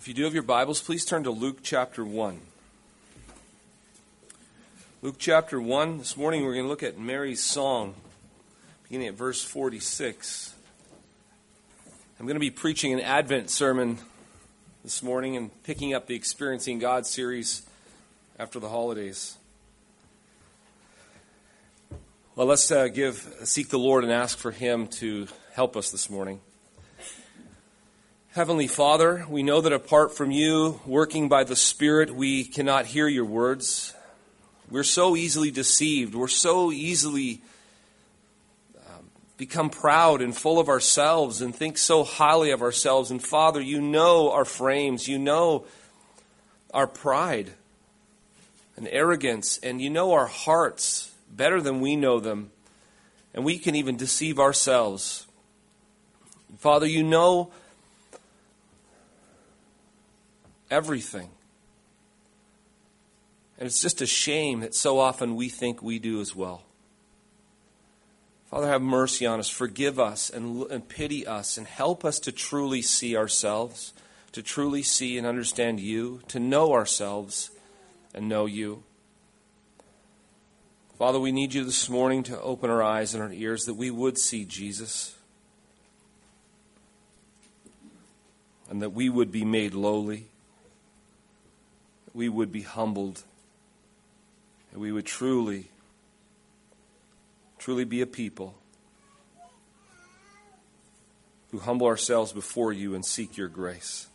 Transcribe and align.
If 0.00 0.08
you 0.08 0.14
do 0.14 0.24
have 0.24 0.32
your 0.32 0.42
Bibles, 0.42 0.80
please 0.80 1.04
turn 1.04 1.24
to 1.24 1.30
Luke 1.30 1.58
chapter 1.62 2.02
1. 2.02 2.40
Luke 5.02 5.16
chapter 5.18 5.60
1. 5.60 5.98
This 5.98 6.16
morning 6.16 6.42
we're 6.42 6.54
going 6.54 6.64
to 6.64 6.70
look 6.70 6.82
at 6.82 6.98
Mary's 6.98 7.44
song, 7.44 7.94
beginning 8.84 9.08
at 9.08 9.14
verse 9.14 9.44
46. 9.44 10.54
I'm 12.18 12.24
going 12.24 12.36
to 12.36 12.40
be 12.40 12.50
preaching 12.50 12.94
an 12.94 13.00
Advent 13.00 13.50
sermon 13.50 13.98
this 14.82 15.02
morning 15.02 15.36
and 15.36 15.50
picking 15.64 15.92
up 15.92 16.06
the 16.06 16.14
Experiencing 16.14 16.78
God 16.78 17.04
series 17.04 17.60
after 18.38 18.58
the 18.58 18.70
holidays. 18.70 19.36
Well, 22.36 22.46
let's 22.46 22.70
uh, 22.70 22.88
give 22.88 23.18
seek 23.44 23.68
the 23.68 23.78
Lord 23.78 24.04
and 24.04 24.12
ask 24.14 24.38
for 24.38 24.50
Him 24.50 24.86
to 24.86 25.28
help 25.52 25.76
us 25.76 25.90
this 25.90 26.08
morning. 26.08 26.40
Heavenly 28.32 28.68
Father, 28.68 29.26
we 29.28 29.42
know 29.42 29.60
that 29.60 29.72
apart 29.72 30.16
from 30.16 30.30
you 30.30 30.80
working 30.86 31.28
by 31.28 31.42
the 31.42 31.56
Spirit, 31.56 32.14
we 32.14 32.44
cannot 32.44 32.86
hear 32.86 33.08
your 33.08 33.24
words. 33.24 33.92
We're 34.70 34.84
so 34.84 35.16
easily 35.16 35.50
deceived. 35.50 36.14
We're 36.14 36.28
so 36.28 36.70
easily 36.70 37.42
um, 38.76 39.10
become 39.36 39.68
proud 39.68 40.20
and 40.22 40.34
full 40.34 40.60
of 40.60 40.68
ourselves 40.68 41.40
and 41.40 41.52
think 41.52 41.76
so 41.76 42.04
highly 42.04 42.52
of 42.52 42.62
ourselves. 42.62 43.10
And 43.10 43.20
Father, 43.20 43.60
you 43.60 43.80
know 43.80 44.30
our 44.30 44.44
frames. 44.44 45.08
You 45.08 45.18
know 45.18 45.64
our 46.72 46.86
pride 46.86 47.50
and 48.76 48.86
arrogance. 48.92 49.58
And 49.58 49.82
you 49.82 49.90
know 49.90 50.12
our 50.12 50.28
hearts 50.28 51.12
better 51.32 51.60
than 51.60 51.80
we 51.80 51.96
know 51.96 52.20
them. 52.20 52.52
And 53.34 53.44
we 53.44 53.58
can 53.58 53.74
even 53.74 53.96
deceive 53.96 54.38
ourselves. 54.38 55.26
Father, 56.58 56.86
you 56.86 57.02
know 57.02 57.50
everything. 60.70 61.30
And 63.58 63.66
it's 63.66 63.82
just 63.82 64.00
a 64.00 64.06
shame 64.06 64.60
that 64.60 64.74
so 64.74 64.98
often 64.98 65.36
we 65.36 65.50
think 65.50 65.82
we 65.82 65.98
do 65.98 66.20
as 66.20 66.34
well. 66.34 66.62
Father, 68.46 68.68
have 68.68 68.82
mercy 68.82 69.26
on 69.26 69.38
us. 69.38 69.48
Forgive 69.48 70.00
us 70.00 70.30
and, 70.30 70.62
and 70.70 70.88
pity 70.88 71.26
us 71.26 71.58
and 71.58 71.66
help 71.66 72.04
us 72.04 72.18
to 72.20 72.32
truly 72.32 72.82
see 72.82 73.16
ourselves, 73.16 73.92
to 74.32 74.42
truly 74.42 74.82
see 74.82 75.18
and 75.18 75.26
understand 75.26 75.78
you, 75.78 76.22
to 76.28 76.40
know 76.40 76.72
ourselves 76.72 77.50
and 78.14 78.28
know 78.28 78.46
you. 78.46 78.82
Father, 80.98 81.20
we 81.20 81.30
need 81.30 81.54
you 81.54 81.64
this 81.64 81.88
morning 81.88 82.22
to 82.24 82.40
open 82.40 82.70
our 82.70 82.82
eyes 82.82 83.14
and 83.14 83.22
our 83.22 83.32
ears 83.32 83.66
that 83.66 83.74
we 83.74 83.90
would 83.90 84.18
see 84.18 84.44
Jesus 84.44 85.16
and 88.70 88.80
that 88.80 88.90
we 88.90 89.08
would 89.08 89.30
be 89.30 89.44
made 89.44 89.74
lowly 89.74 90.29
we 92.14 92.28
would 92.28 92.50
be 92.52 92.62
humbled, 92.62 93.22
and 94.72 94.80
we 94.80 94.92
would 94.92 95.06
truly, 95.06 95.70
truly 97.58 97.84
be 97.84 98.00
a 98.00 98.06
people 98.06 98.54
who 101.50 101.58
humble 101.58 101.86
ourselves 101.86 102.32
before 102.32 102.72
you 102.72 102.94
and 102.94 103.04
seek 103.04 103.36
your 103.36 103.48
grace. 103.48 104.08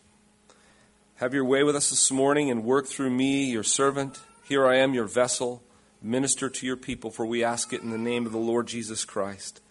Have 1.15 1.33
your 1.33 1.45
way 1.45 1.63
with 1.63 1.75
us 1.75 1.89
this 1.89 2.11
morning 2.11 2.49
and 2.49 2.63
work 2.63 2.87
through 2.87 3.09
me, 3.09 3.45
your 3.45 3.63
servant. 3.63 4.19
Here 4.43 4.65
I 4.65 4.77
am, 4.77 4.93
your 4.93 5.05
vessel. 5.05 5.63
Minister 6.01 6.49
to 6.49 6.65
your 6.65 6.77
people, 6.77 7.09
for 7.09 7.25
we 7.25 7.43
ask 7.43 7.73
it 7.73 7.81
in 7.81 7.89
the 7.89 7.97
name 7.97 8.25
of 8.25 8.31
the 8.31 8.37
Lord 8.37 8.67
Jesus 8.67 9.05
Christ, 9.05 9.61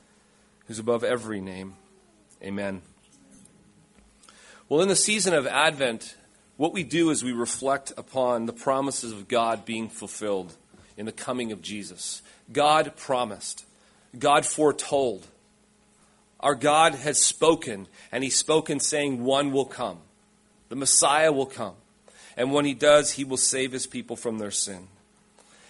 who's 0.67 0.79
above 0.79 1.05
every 1.05 1.41
name. 1.41 1.77
Amen. 2.43 2.83
Well, 4.69 4.81
in 4.81 4.89
the 4.89 4.97
season 4.97 5.35
of 5.35 5.47
Advent, 5.47 6.17
what 6.57 6.73
we 6.73 6.85
do 6.85 7.11
is 7.11 7.25
we 7.25 7.33
reflect 7.33 7.93
upon 7.97 8.47
the 8.47 8.53
promises 8.53 9.13
of 9.13 9.29
God 9.29 9.65
being 9.65 9.89
fulfilled 9.89 10.55
in 10.97 11.07
the 11.07 11.13
coming 11.13 11.51
of 11.51 11.63
Jesus. 11.63 12.23
God 12.53 12.97
promised, 12.97 13.65
God 14.19 14.47
foretold. 14.47 15.27
Our 16.41 16.55
God 16.55 16.95
has 16.95 17.25
spoken, 17.25 17.89
and 18.13 18.23
He's 18.23 18.37
spoken 18.37 18.79
saying, 18.79 19.25
One 19.25 19.51
will 19.51 19.65
come. 19.65 19.99
The 20.69 20.77
Messiah 20.77 21.33
will 21.33 21.47
come. 21.47 21.75
And 22.37 22.53
when 22.53 22.65
He 22.67 22.75
does, 22.75 23.13
He 23.13 23.25
will 23.25 23.39
save 23.39 23.73
His 23.73 23.87
people 23.87 24.15
from 24.15 24.39
their 24.39 24.51
sin. 24.51 24.89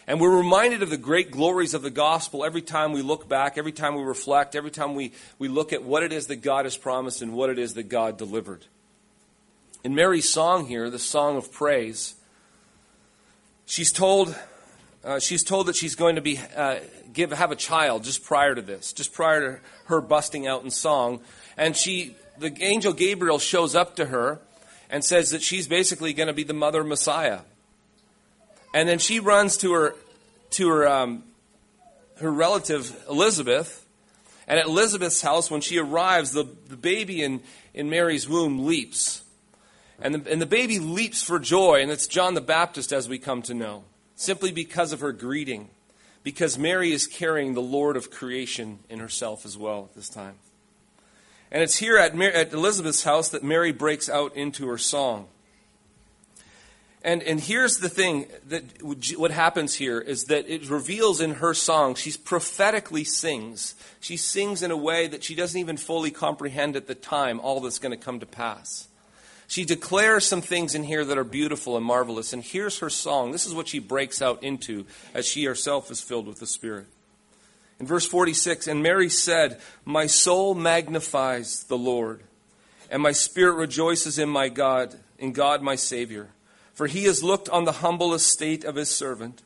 And 0.06 0.20
we're 0.20 0.36
reminded 0.36 0.82
of 0.82 0.90
the 0.90 0.98
great 0.98 1.30
glories 1.30 1.72
of 1.72 1.82
the 1.82 1.90
gospel 1.90 2.44
every 2.44 2.60
time 2.60 2.92
we 2.92 3.00
look 3.00 3.26
back, 3.26 3.56
every 3.56 3.72
time 3.72 3.94
we 3.94 4.02
reflect, 4.02 4.54
every 4.54 4.70
time 4.70 4.94
we, 4.94 5.12
we 5.38 5.48
look 5.48 5.72
at 5.72 5.82
what 5.82 6.02
it 6.02 6.12
is 6.12 6.26
that 6.26 6.42
God 6.42 6.66
has 6.66 6.76
promised 6.76 7.22
and 7.22 7.32
what 7.32 7.48
it 7.48 7.58
is 7.58 7.74
that 7.74 7.88
God 7.88 8.18
delivered. 8.18 8.66
In 9.84 9.94
Mary's 9.94 10.26
song 10.26 10.64
here, 10.64 10.88
the 10.88 10.98
song 10.98 11.36
of 11.36 11.52
praise, 11.52 12.14
she's 13.66 13.92
told, 13.92 14.34
uh, 15.04 15.18
she's 15.18 15.44
told 15.44 15.66
that 15.66 15.76
she's 15.76 15.94
going 15.94 16.14
to 16.14 16.22
be, 16.22 16.40
uh, 16.56 16.76
give, 17.12 17.32
have 17.32 17.50
a 17.50 17.56
child 17.56 18.02
just 18.02 18.24
prior 18.24 18.54
to 18.54 18.62
this, 18.62 18.94
just 18.94 19.12
prior 19.12 19.40
to 19.40 19.62
her 19.84 20.00
busting 20.00 20.46
out 20.46 20.64
in 20.64 20.70
song. 20.70 21.20
And 21.58 21.76
she, 21.76 22.16
the 22.38 22.56
angel 22.62 22.94
Gabriel 22.94 23.38
shows 23.38 23.74
up 23.74 23.94
to 23.96 24.06
her 24.06 24.40
and 24.88 25.04
says 25.04 25.32
that 25.32 25.42
she's 25.42 25.68
basically 25.68 26.14
going 26.14 26.28
to 26.28 26.32
be 26.32 26.44
the 26.44 26.54
mother 26.54 26.82
Messiah. 26.82 27.40
And 28.72 28.88
then 28.88 28.98
she 28.98 29.20
runs 29.20 29.58
to 29.58 29.74
her, 29.74 29.94
to 30.52 30.68
her, 30.70 30.88
um, 30.88 31.24
her 32.20 32.32
relative 32.32 33.04
Elizabeth. 33.10 33.86
And 34.48 34.58
at 34.58 34.64
Elizabeth's 34.64 35.20
house, 35.20 35.50
when 35.50 35.60
she 35.60 35.78
arrives, 35.78 36.32
the, 36.32 36.44
the 36.68 36.76
baby 36.78 37.22
in, 37.22 37.42
in 37.74 37.90
Mary's 37.90 38.26
womb 38.26 38.64
leaps. 38.64 39.20
And 40.00 40.14
the, 40.14 40.32
and 40.32 40.42
the 40.42 40.46
baby 40.46 40.78
leaps 40.78 41.22
for 41.22 41.38
joy, 41.38 41.80
and 41.80 41.90
it's 41.90 42.06
John 42.06 42.34
the 42.34 42.40
Baptist 42.40 42.92
as 42.92 43.08
we 43.08 43.18
come 43.18 43.42
to 43.42 43.54
know, 43.54 43.84
simply 44.16 44.50
because 44.50 44.92
of 44.92 45.00
her 45.00 45.12
greeting, 45.12 45.68
because 46.22 46.58
Mary 46.58 46.92
is 46.92 47.06
carrying 47.06 47.54
the 47.54 47.62
Lord 47.62 47.96
of 47.96 48.10
creation 48.10 48.80
in 48.88 48.98
herself 48.98 49.44
as 49.46 49.56
well 49.56 49.88
at 49.90 49.94
this 49.94 50.08
time. 50.08 50.34
And 51.52 51.62
it's 51.62 51.76
here 51.76 51.96
at, 51.96 52.16
Mary, 52.16 52.34
at 52.34 52.52
Elizabeth's 52.52 53.04
house 53.04 53.28
that 53.28 53.44
Mary 53.44 53.70
breaks 53.70 54.08
out 54.08 54.34
into 54.34 54.66
her 54.66 54.78
song. 54.78 55.28
And, 57.04 57.22
and 57.22 57.38
here's 57.38 57.78
the 57.78 57.90
thing 57.90 58.26
that 58.48 58.64
what 58.82 59.30
happens 59.30 59.74
here 59.74 60.00
is 60.00 60.24
that 60.24 60.48
it 60.48 60.68
reveals 60.70 61.20
in 61.20 61.34
her 61.34 61.52
song, 61.52 61.94
she 61.94 62.12
prophetically 62.12 63.04
sings. 63.04 63.74
She 64.00 64.16
sings 64.16 64.62
in 64.62 64.70
a 64.70 64.76
way 64.76 65.06
that 65.06 65.22
she 65.22 65.34
doesn't 65.34 65.60
even 65.60 65.76
fully 65.76 66.10
comprehend 66.10 66.76
at 66.76 66.86
the 66.86 66.94
time 66.94 67.40
all 67.40 67.60
that's 67.60 67.78
going 67.78 67.96
to 67.96 68.02
come 68.02 68.20
to 68.20 68.26
pass. 68.26 68.88
She 69.46 69.64
declares 69.64 70.26
some 70.26 70.40
things 70.40 70.74
in 70.74 70.84
here 70.84 71.04
that 71.04 71.18
are 71.18 71.24
beautiful 71.24 71.76
and 71.76 71.84
marvelous. 71.84 72.32
And 72.32 72.42
here's 72.42 72.78
her 72.78 72.90
song. 72.90 73.30
This 73.32 73.46
is 73.46 73.54
what 73.54 73.68
she 73.68 73.78
breaks 73.78 74.22
out 74.22 74.42
into 74.42 74.86
as 75.12 75.26
she 75.26 75.44
herself 75.44 75.90
is 75.90 76.00
filled 76.00 76.26
with 76.26 76.40
the 76.40 76.46
Spirit. 76.46 76.86
In 77.78 77.86
verse 77.86 78.06
46, 78.06 78.66
and 78.66 78.82
Mary 78.82 79.08
said, 79.08 79.60
My 79.84 80.06
soul 80.06 80.54
magnifies 80.54 81.64
the 81.64 81.76
Lord, 81.76 82.22
and 82.90 83.02
my 83.02 83.12
spirit 83.12 83.54
rejoices 83.54 84.18
in 84.18 84.28
my 84.28 84.48
God, 84.48 84.94
in 85.18 85.32
God 85.32 85.60
my 85.60 85.74
Savior. 85.74 86.28
For 86.72 86.86
he 86.86 87.04
has 87.04 87.22
looked 87.22 87.48
on 87.48 87.64
the 87.64 87.72
humble 87.72 88.14
estate 88.14 88.64
of 88.64 88.76
his 88.76 88.90
servant. 88.90 89.42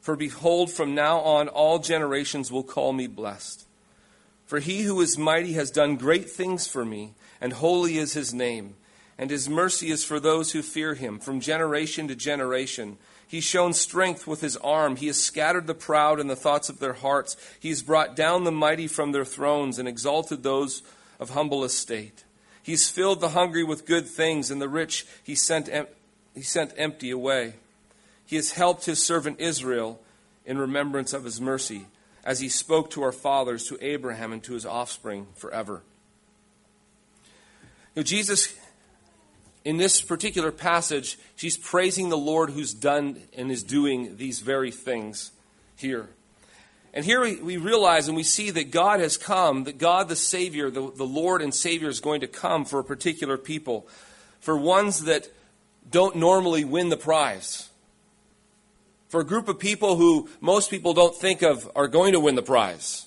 For 0.00 0.16
behold, 0.16 0.70
from 0.70 0.94
now 0.94 1.20
on 1.20 1.48
all 1.48 1.78
generations 1.78 2.52
will 2.52 2.62
call 2.62 2.92
me 2.92 3.06
blessed. 3.06 3.66
For 4.46 4.58
he 4.58 4.82
who 4.82 5.00
is 5.00 5.16
mighty 5.16 5.54
has 5.54 5.70
done 5.70 5.96
great 5.96 6.28
things 6.28 6.66
for 6.66 6.84
me, 6.84 7.14
and 7.40 7.54
holy 7.54 7.98
is 7.98 8.12
his 8.12 8.34
name 8.34 8.74
and 9.22 9.30
his 9.30 9.48
mercy 9.48 9.92
is 9.92 10.04
for 10.04 10.18
those 10.18 10.50
who 10.50 10.62
fear 10.62 10.94
him 10.94 11.20
from 11.20 11.38
generation 11.38 12.08
to 12.08 12.16
generation. 12.16 12.98
He's 13.24 13.44
shown 13.44 13.72
strength 13.72 14.26
with 14.26 14.40
his 14.40 14.56
arm. 14.56 14.96
He 14.96 15.06
has 15.06 15.22
scattered 15.22 15.68
the 15.68 15.76
proud 15.76 16.18
in 16.18 16.26
the 16.26 16.34
thoughts 16.34 16.68
of 16.68 16.80
their 16.80 16.94
hearts. 16.94 17.36
He 17.60 17.68
has 17.68 17.82
brought 17.82 18.16
down 18.16 18.42
the 18.42 18.50
mighty 18.50 18.88
from 18.88 19.12
their 19.12 19.24
thrones 19.24 19.78
and 19.78 19.86
exalted 19.86 20.42
those 20.42 20.82
of 21.20 21.30
humble 21.30 21.62
estate. 21.62 22.24
He's 22.64 22.90
filled 22.90 23.20
the 23.20 23.28
hungry 23.28 23.62
with 23.62 23.86
good 23.86 24.08
things, 24.08 24.50
and 24.50 24.60
the 24.60 24.68
rich 24.68 25.06
he 25.22 25.36
sent, 25.36 25.68
em- 25.68 25.86
he 26.34 26.42
sent 26.42 26.74
empty 26.76 27.12
away. 27.12 27.54
He 28.26 28.34
has 28.34 28.50
helped 28.50 28.86
his 28.86 29.00
servant 29.00 29.38
Israel 29.38 30.00
in 30.44 30.58
remembrance 30.58 31.12
of 31.12 31.22
his 31.22 31.40
mercy, 31.40 31.86
as 32.24 32.40
he 32.40 32.48
spoke 32.48 32.90
to 32.90 33.04
our 33.04 33.12
fathers, 33.12 33.68
to 33.68 33.78
Abraham, 33.80 34.32
and 34.32 34.42
to 34.42 34.54
his 34.54 34.66
offspring 34.66 35.28
forever. 35.36 35.84
Know, 37.94 38.02
Jesus 38.02 38.58
in 39.64 39.76
this 39.76 40.00
particular 40.00 40.50
passage, 40.50 41.18
she's 41.36 41.56
praising 41.56 42.08
the 42.08 42.16
Lord 42.16 42.50
who's 42.50 42.74
done 42.74 43.20
and 43.36 43.50
is 43.50 43.62
doing 43.62 44.16
these 44.16 44.40
very 44.40 44.70
things 44.70 45.30
here. 45.76 46.08
And 46.94 47.04
here 47.04 47.22
we, 47.22 47.36
we 47.36 47.56
realize 47.56 48.08
and 48.08 48.16
we 48.16 48.22
see 48.22 48.50
that 48.50 48.70
God 48.70 49.00
has 49.00 49.16
come, 49.16 49.64
that 49.64 49.78
God 49.78 50.08
the 50.08 50.16
Savior, 50.16 50.68
the, 50.68 50.90
the 50.90 51.04
Lord 51.04 51.40
and 51.40 51.54
Savior, 51.54 51.88
is 51.88 52.00
going 52.00 52.20
to 52.20 52.26
come 52.26 52.64
for 52.64 52.80
a 52.80 52.84
particular 52.84 53.38
people, 53.38 53.86
for 54.40 54.56
ones 54.56 55.04
that 55.04 55.28
don't 55.90 56.16
normally 56.16 56.64
win 56.64 56.90
the 56.90 56.96
prize. 56.96 57.70
For 59.08 59.20
a 59.20 59.24
group 59.24 59.48
of 59.48 59.58
people 59.58 59.96
who 59.96 60.28
most 60.40 60.70
people 60.70 60.92
don't 60.92 61.14
think 61.14 61.42
of 61.42 61.70
are 61.74 61.88
going 61.88 62.12
to 62.12 62.20
win 62.20 62.34
the 62.34 62.42
prize. 62.42 63.06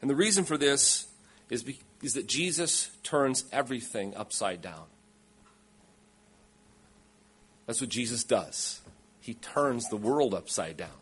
And 0.00 0.10
the 0.10 0.14
reason 0.14 0.44
for 0.44 0.56
this 0.56 1.06
is 1.50 1.64
is 2.04 2.12
that 2.14 2.26
Jesus 2.26 2.90
turns 3.02 3.46
everything 3.50 4.14
upside 4.14 4.60
down. 4.60 4.84
That's 7.66 7.80
what 7.80 7.88
Jesus 7.88 8.24
does. 8.24 8.82
He 9.20 9.34
turns 9.34 9.88
the 9.88 9.96
world 9.96 10.34
upside 10.34 10.76
down. 10.76 11.00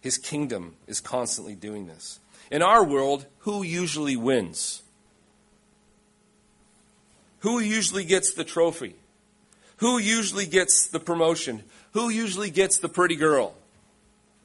His 0.00 0.18
kingdom 0.18 0.74
is 0.88 1.00
constantly 1.00 1.54
doing 1.54 1.86
this. 1.86 2.18
In 2.50 2.60
our 2.60 2.82
world, 2.82 3.26
who 3.40 3.62
usually 3.62 4.16
wins? 4.16 4.82
Who 7.40 7.60
usually 7.60 8.04
gets 8.04 8.34
the 8.34 8.42
trophy? 8.42 8.96
Who 9.76 9.98
usually 9.98 10.46
gets 10.46 10.88
the 10.88 10.98
promotion? 10.98 11.62
Who 11.92 12.08
usually 12.08 12.50
gets 12.50 12.78
the 12.78 12.88
pretty 12.88 13.14
girl? 13.14 13.54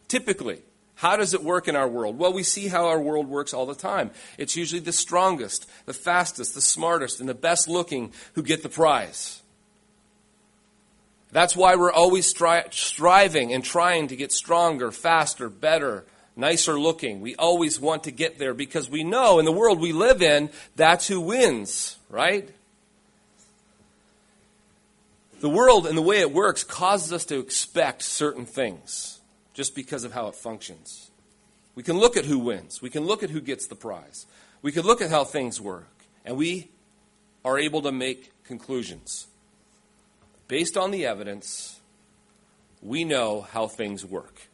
Typically. 0.07 0.61
How 1.05 1.17
does 1.17 1.35
it 1.35 1.43
work 1.43 1.67
in 1.67 1.75
our 1.75 1.87
world? 1.87 2.17
Well, 2.17 2.33
we 2.33 2.41
see 2.41 2.67
how 2.67 2.87
our 2.87 2.99
world 2.99 3.27
works 3.27 3.53
all 3.53 3.67
the 3.67 3.75
time. 3.75 4.09
It's 4.39 4.55
usually 4.55 4.79
the 4.79 4.91
strongest, 4.91 5.69
the 5.85 5.93
fastest, 5.93 6.55
the 6.55 6.61
smartest, 6.61 7.19
and 7.19 7.29
the 7.29 7.35
best 7.35 7.67
looking 7.67 8.11
who 8.33 8.41
get 8.41 8.63
the 8.63 8.69
prize. 8.69 9.43
That's 11.31 11.55
why 11.55 11.75
we're 11.75 11.91
always 11.91 12.33
stri- 12.33 12.73
striving 12.73 13.53
and 13.53 13.63
trying 13.63 14.07
to 14.07 14.15
get 14.15 14.31
stronger, 14.31 14.89
faster, 14.89 15.47
better, 15.47 16.05
nicer 16.35 16.79
looking. 16.79 17.21
We 17.21 17.35
always 17.35 17.79
want 17.79 18.05
to 18.05 18.11
get 18.11 18.39
there 18.39 18.55
because 18.55 18.89
we 18.89 19.03
know 19.03 19.37
in 19.37 19.45
the 19.45 19.51
world 19.51 19.79
we 19.79 19.93
live 19.93 20.23
in, 20.23 20.49
that's 20.75 21.07
who 21.07 21.21
wins, 21.21 21.99
right? 22.09 22.49
The 25.39 25.49
world 25.49 25.85
and 25.85 25.95
the 25.95 26.01
way 26.01 26.21
it 26.21 26.33
works 26.33 26.63
causes 26.63 27.13
us 27.13 27.25
to 27.25 27.37
expect 27.37 28.01
certain 28.01 28.47
things 28.47 29.14
just 29.55 29.73
because 29.73 30.03
of 30.03 30.13
how 30.13 30.27
it 30.27 30.35
functions. 30.35 31.09
We 31.73 31.81
can 31.81 31.97
look 31.97 32.15
at 32.15 32.25
who 32.25 32.37
wins, 32.37 32.81
we 32.81 32.91
can 32.91 33.05
look 33.05 33.23
at 33.23 33.31
who 33.31 33.41
gets 33.41 33.65
the 33.65 33.75
prize, 33.75 34.27
we 34.61 34.71
can 34.71 34.83
look 34.83 35.01
at 35.01 35.09
how 35.09 35.23
things 35.23 35.59
work, 35.59 36.05
and 36.23 36.37
we 36.37 36.69
are 37.43 37.57
able 37.57 37.81
to 37.81 37.91
make 37.91 38.31
conclusions. 38.43 39.27
Based 40.47 40.77
on 40.77 40.91
the 40.91 41.05
evidence, 41.05 41.79
we 42.81 43.03
know 43.03 43.41
how 43.41 43.67
things 43.67 44.05
work. 44.05 44.47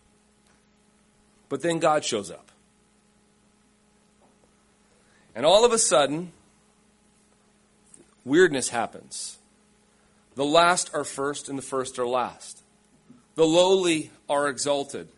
But 1.50 1.62
then 1.62 1.80
God 1.80 2.06
shows 2.06 2.32
up. 2.32 2.52
And 5.36 5.46
all 5.46 5.66
of 5.66 5.74
a 5.74 5.78
sudden, 5.78 6.32
weirdness 8.24 8.70
happens. 8.70 9.38
The 10.36 10.46
last 10.46 10.92
are 10.94 11.04
first, 11.04 11.50
and 11.50 11.58
the 11.58 11.64
first 11.64 12.00
are 12.00 12.08
last. 12.08 12.62
The 13.36 13.46
lowly 13.46 14.12
are 14.32 14.48
exalted, 14.48 15.10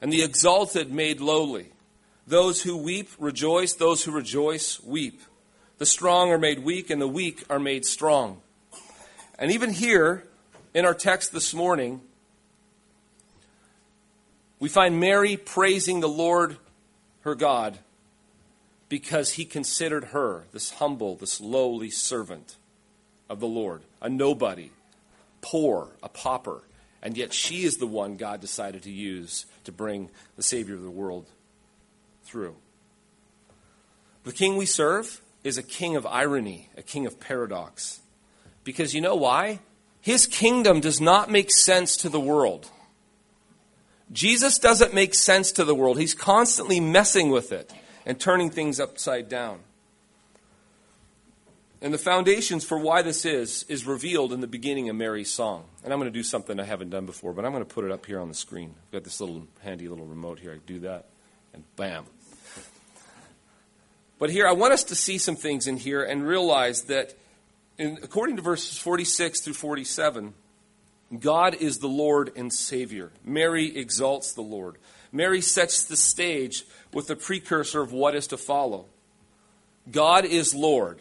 and 0.00 0.10
the 0.10 0.22
exalted 0.22 0.90
made 0.90 1.20
lowly. 1.20 1.66
Those 2.26 2.62
who 2.62 2.74
weep 2.74 3.10
rejoice, 3.18 3.74
those 3.74 4.02
who 4.02 4.10
rejoice 4.10 4.82
weep. 4.82 5.20
The 5.76 5.84
strong 5.84 6.30
are 6.30 6.38
made 6.38 6.60
weak, 6.60 6.88
and 6.88 7.00
the 7.00 7.06
weak 7.06 7.44
are 7.50 7.60
made 7.60 7.84
strong. 7.84 8.40
And 9.38 9.52
even 9.52 9.70
here 9.70 10.24
in 10.72 10.86
our 10.86 10.94
text 10.94 11.30
this 11.30 11.52
morning, 11.52 12.00
we 14.58 14.70
find 14.70 14.98
Mary 14.98 15.36
praising 15.36 16.00
the 16.00 16.08
Lord 16.08 16.56
her 17.20 17.34
God 17.34 17.78
because 18.88 19.32
he 19.32 19.44
considered 19.44 20.04
her 20.04 20.44
this 20.52 20.70
humble, 20.70 21.16
this 21.16 21.38
lowly 21.38 21.90
servant 21.90 22.56
of 23.28 23.40
the 23.40 23.46
Lord, 23.46 23.82
a 24.00 24.08
nobody, 24.08 24.70
poor, 25.42 25.88
a 26.02 26.08
pauper, 26.08 26.62
and 27.02 27.16
yet 27.16 27.32
she 27.32 27.64
is 27.64 27.76
the 27.76 27.86
one 27.86 28.16
God 28.16 28.40
decided 28.40 28.82
to 28.84 28.90
use 28.90 29.46
to 29.64 29.72
bring 29.72 30.10
the 30.36 30.42
Savior 30.42 30.74
of 30.74 30.82
the 30.82 30.90
world 30.90 31.26
through. 32.24 32.56
The 34.24 34.32
king 34.32 34.56
we 34.56 34.66
serve 34.66 35.20
is 35.44 35.58
a 35.58 35.62
king 35.62 35.94
of 35.94 36.06
irony, 36.06 36.70
a 36.76 36.82
king 36.82 37.06
of 37.06 37.20
paradox. 37.20 38.00
Because 38.64 38.94
you 38.94 39.00
know 39.00 39.14
why? 39.14 39.60
His 40.00 40.26
kingdom 40.26 40.80
does 40.80 41.00
not 41.00 41.30
make 41.30 41.52
sense 41.52 41.96
to 41.98 42.08
the 42.08 42.20
world. 42.20 42.70
Jesus 44.12 44.58
doesn't 44.58 44.94
make 44.94 45.14
sense 45.14 45.52
to 45.52 45.64
the 45.64 45.74
world. 45.74 45.98
He's 45.98 46.14
constantly 46.14 46.80
messing 46.80 47.30
with 47.30 47.52
it 47.52 47.72
and 48.04 48.18
turning 48.18 48.50
things 48.50 48.78
upside 48.80 49.28
down. 49.28 49.60
And 51.82 51.92
the 51.92 51.98
foundations 51.98 52.64
for 52.64 52.78
why 52.78 53.02
this 53.02 53.24
is 53.24 53.64
is 53.64 53.86
revealed 53.86 54.32
in 54.32 54.40
the 54.40 54.46
beginning 54.46 54.88
of 54.88 54.96
Mary's 54.96 55.30
song. 55.30 55.64
And 55.84 55.92
I'm 55.92 55.98
going 55.98 56.10
to 56.10 56.18
do 56.18 56.22
something 56.22 56.58
I 56.58 56.64
haven't 56.64 56.90
done 56.90 57.04
before, 57.04 57.32
but 57.32 57.44
I'm 57.44 57.52
going 57.52 57.64
to 57.64 57.74
put 57.74 57.84
it 57.84 57.90
up 57.90 58.06
here 58.06 58.18
on 58.18 58.28
the 58.28 58.34
screen. 58.34 58.74
I've 58.86 58.92
got 58.92 59.04
this 59.04 59.20
little 59.20 59.46
handy 59.60 59.88
little 59.88 60.06
remote 60.06 60.38
here. 60.38 60.52
I 60.52 60.58
do 60.66 60.80
that, 60.80 61.06
and 61.52 61.64
bam. 61.76 62.06
But 64.18 64.30
here, 64.30 64.48
I 64.48 64.52
want 64.52 64.72
us 64.72 64.84
to 64.84 64.94
see 64.94 65.18
some 65.18 65.36
things 65.36 65.66
in 65.66 65.76
here 65.76 66.02
and 66.02 66.26
realize 66.26 66.84
that 66.84 67.14
in, 67.76 67.98
according 68.02 68.36
to 68.36 68.42
verses 68.42 68.78
46 68.78 69.40
through 69.40 69.52
47, 69.52 70.32
God 71.20 71.54
is 71.54 71.78
the 71.78 71.88
Lord 71.88 72.32
and 72.34 72.50
Savior. 72.50 73.12
Mary 73.22 73.76
exalts 73.76 74.32
the 74.32 74.42
Lord. 74.42 74.76
Mary 75.12 75.42
sets 75.42 75.84
the 75.84 75.96
stage 75.96 76.64
with 76.94 77.06
the 77.06 77.16
precursor 77.16 77.82
of 77.82 77.92
what 77.92 78.14
is 78.14 78.26
to 78.28 78.38
follow. 78.38 78.86
God 79.90 80.24
is 80.24 80.54
Lord. 80.54 81.00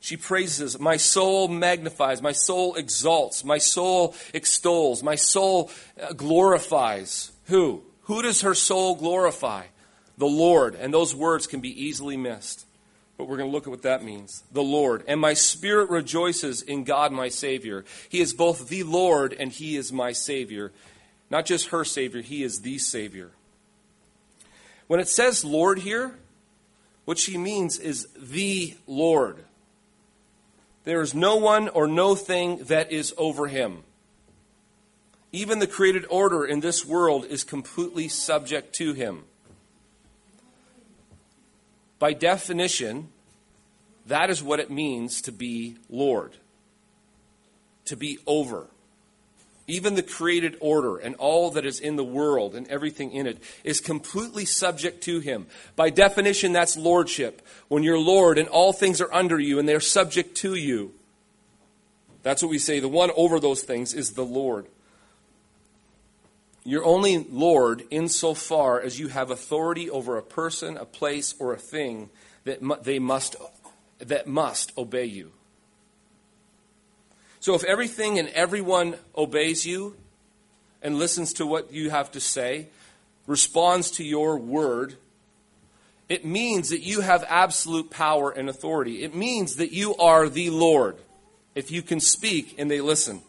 She 0.00 0.16
praises, 0.16 0.80
My 0.80 0.96
soul 0.96 1.46
magnifies, 1.46 2.22
my 2.22 2.32
soul 2.32 2.74
exalts, 2.74 3.44
my 3.44 3.58
soul 3.58 4.14
extols, 4.32 5.02
my 5.02 5.14
soul 5.14 5.70
uh, 6.02 6.14
glorifies. 6.14 7.32
Who? 7.44 7.82
Who 8.02 8.22
does 8.22 8.40
her 8.40 8.54
soul 8.54 8.94
glorify? 8.94 9.66
The 10.16 10.26
Lord. 10.26 10.74
And 10.74 10.92
those 10.92 11.14
words 11.14 11.46
can 11.46 11.60
be 11.60 11.84
easily 11.84 12.16
missed. 12.16 12.66
But 13.18 13.28
we're 13.28 13.36
going 13.36 13.50
to 13.50 13.52
look 13.52 13.66
at 13.66 13.70
what 13.70 13.82
that 13.82 14.02
means. 14.02 14.42
The 14.50 14.62
Lord. 14.62 15.04
And 15.06 15.20
my 15.20 15.34
spirit 15.34 15.90
rejoices 15.90 16.62
in 16.62 16.84
God 16.84 17.12
my 17.12 17.28
Savior. 17.28 17.84
He 18.08 18.20
is 18.20 18.32
both 18.32 18.68
the 18.70 18.82
Lord 18.82 19.36
and 19.38 19.52
He 19.52 19.76
is 19.76 19.92
my 19.92 20.12
Savior. 20.12 20.72
Not 21.28 21.44
just 21.44 21.68
her 21.68 21.84
Savior, 21.84 22.22
He 22.22 22.42
is 22.42 22.62
the 22.62 22.78
Savior. 22.78 23.32
When 24.86 24.98
it 24.98 25.08
says 25.08 25.44
Lord 25.44 25.80
here, 25.80 26.18
what 27.04 27.18
she 27.18 27.36
means 27.36 27.78
is 27.78 28.08
the 28.16 28.76
Lord. 28.86 29.44
There 30.84 31.00
is 31.00 31.14
no 31.14 31.36
one 31.36 31.68
or 31.68 31.86
no 31.86 32.14
thing 32.14 32.64
that 32.64 32.90
is 32.90 33.12
over 33.18 33.48
Him. 33.48 33.84
Even 35.32 35.58
the 35.58 35.66
created 35.66 36.06
order 36.10 36.44
in 36.44 36.60
this 36.60 36.84
world 36.84 37.24
is 37.26 37.44
completely 37.44 38.08
subject 38.08 38.74
to 38.76 38.94
Him. 38.94 39.24
By 41.98 42.14
definition, 42.14 43.08
that 44.06 44.30
is 44.30 44.42
what 44.42 44.58
it 44.58 44.70
means 44.70 45.20
to 45.22 45.32
be 45.32 45.76
Lord, 45.88 46.36
to 47.84 47.96
be 47.96 48.18
over. 48.26 48.66
Even 49.70 49.94
the 49.94 50.02
created 50.02 50.56
order 50.60 50.96
and 50.96 51.14
all 51.16 51.50
that 51.52 51.64
is 51.64 51.80
in 51.80 51.96
the 51.96 52.04
world 52.04 52.54
and 52.54 52.68
everything 52.68 53.12
in 53.12 53.26
it 53.26 53.42
is 53.62 53.80
completely 53.80 54.44
subject 54.44 55.02
to 55.04 55.20
Him. 55.20 55.46
By 55.76 55.90
definition, 55.90 56.52
that's 56.52 56.76
lordship. 56.76 57.40
When 57.68 57.82
you're 57.82 57.98
Lord 57.98 58.36
and 58.36 58.48
all 58.48 58.72
things 58.72 59.00
are 59.00 59.12
under 59.12 59.38
you 59.38 59.58
and 59.58 59.68
they're 59.68 59.80
subject 59.80 60.36
to 60.38 60.54
you. 60.54 60.92
That's 62.22 62.42
what 62.42 62.50
we 62.50 62.58
say. 62.58 62.80
The 62.80 62.88
one 62.88 63.10
over 63.16 63.38
those 63.40 63.62
things 63.62 63.94
is 63.94 64.12
the 64.12 64.24
Lord. 64.24 64.66
You're 66.64 66.84
only 66.84 67.18
Lord 67.18 67.84
insofar 67.90 68.80
as 68.80 68.98
you 68.98 69.08
have 69.08 69.30
authority 69.30 69.88
over 69.88 70.18
a 70.18 70.22
person, 70.22 70.76
a 70.76 70.84
place, 70.84 71.34
or 71.38 71.54
a 71.54 71.58
thing 71.58 72.10
that 72.44 72.84
they 72.84 72.98
must, 72.98 73.36
that 73.98 74.26
must 74.26 74.76
obey 74.76 75.06
you. 75.06 75.32
So 77.40 77.54
if 77.54 77.64
everything 77.64 78.18
and 78.18 78.28
everyone 78.28 78.96
obeys 79.16 79.66
you 79.66 79.96
and 80.82 80.98
listens 80.98 81.32
to 81.34 81.46
what 81.46 81.72
you 81.72 81.90
have 81.90 82.12
to 82.12 82.20
say, 82.20 82.68
responds 83.26 83.90
to 83.92 84.04
your 84.04 84.36
word, 84.36 84.96
it 86.08 86.24
means 86.24 86.68
that 86.68 86.80
you 86.80 87.00
have 87.00 87.24
absolute 87.28 87.90
power 87.90 88.30
and 88.30 88.48
authority. 88.48 89.02
It 89.02 89.14
means 89.14 89.56
that 89.56 89.72
you 89.72 89.96
are 89.96 90.28
the 90.28 90.50
Lord 90.50 90.96
if 91.54 91.70
you 91.70 91.82
can 91.82 92.00
speak 92.00 92.56
and 92.58 92.70
they 92.70 92.80
listen. 92.80 93.22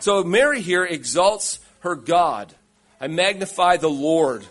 So 0.00 0.24
Mary 0.24 0.60
here 0.60 0.84
exalts 0.84 1.60
her 1.80 1.94
God. 1.94 2.54
I 3.00 3.06
magnify 3.06 3.76
the 3.76 3.90
Lord. 3.90 4.46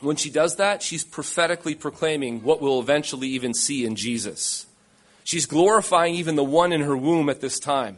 When 0.00 0.16
she 0.16 0.30
does 0.30 0.56
that, 0.56 0.82
she's 0.82 1.04
prophetically 1.04 1.74
proclaiming 1.74 2.42
what 2.42 2.60
we'll 2.60 2.80
eventually 2.80 3.28
even 3.28 3.52
see 3.52 3.84
in 3.84 3.96
Jesus. 3.96 4.66
She's 5.26 5.46
glorifying 5.46 6.14
even 6.14 6.36
the 6.36 6.44
one 6.44 6.72
in 6.72 6.82
her 6.82 6.96
womb 6.96 7.28
at 7.28 7.40
this 7.40 7.58
time, 7.58 7.96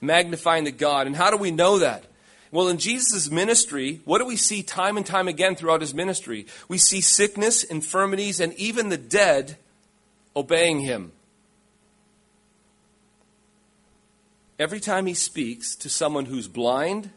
magnifying 0.00 0.64
the 0.64 0.72
God. 0.72 1.06
And 1.06 1.14
how 1.14 1.30
do 1.30 1.36
we 1.36 1.50
know 1.50 1.78
that? 1.80 2.04
Well, 2.50 2.68
in 2.68 2.78
Jesus' 2.78 3.30
ministry, 3.30 4.00
what 4.06 4.18
do 4.18 4.24
we 4.24 4.36
see 4.36 4.62
time 4.62 4.96
and 4.96 5.04
time 5.04 5.28
again 5.28 5.54
throughout 5.54 5.82
his 5.82 5.92
ministry? 5.92 6.46
We 6.66 6.78
see 6.78 7.02
sickness, 7.02 7.62
infirmities, 7.62 8.40
and 8.40 8.54
even 8.54 8.88
the 8.88 8.96
dead 8.96 9.58
obeying 10.34 10.80
him. 10.80 11.12
Every 14.58 14.80
time 14.80 15.04
he 15.04 15.14
speaks 15.14 15.76
to 15.76 15.90
someone 15.90 16.24
who's 16.24 16.48
blind 16.48 17.10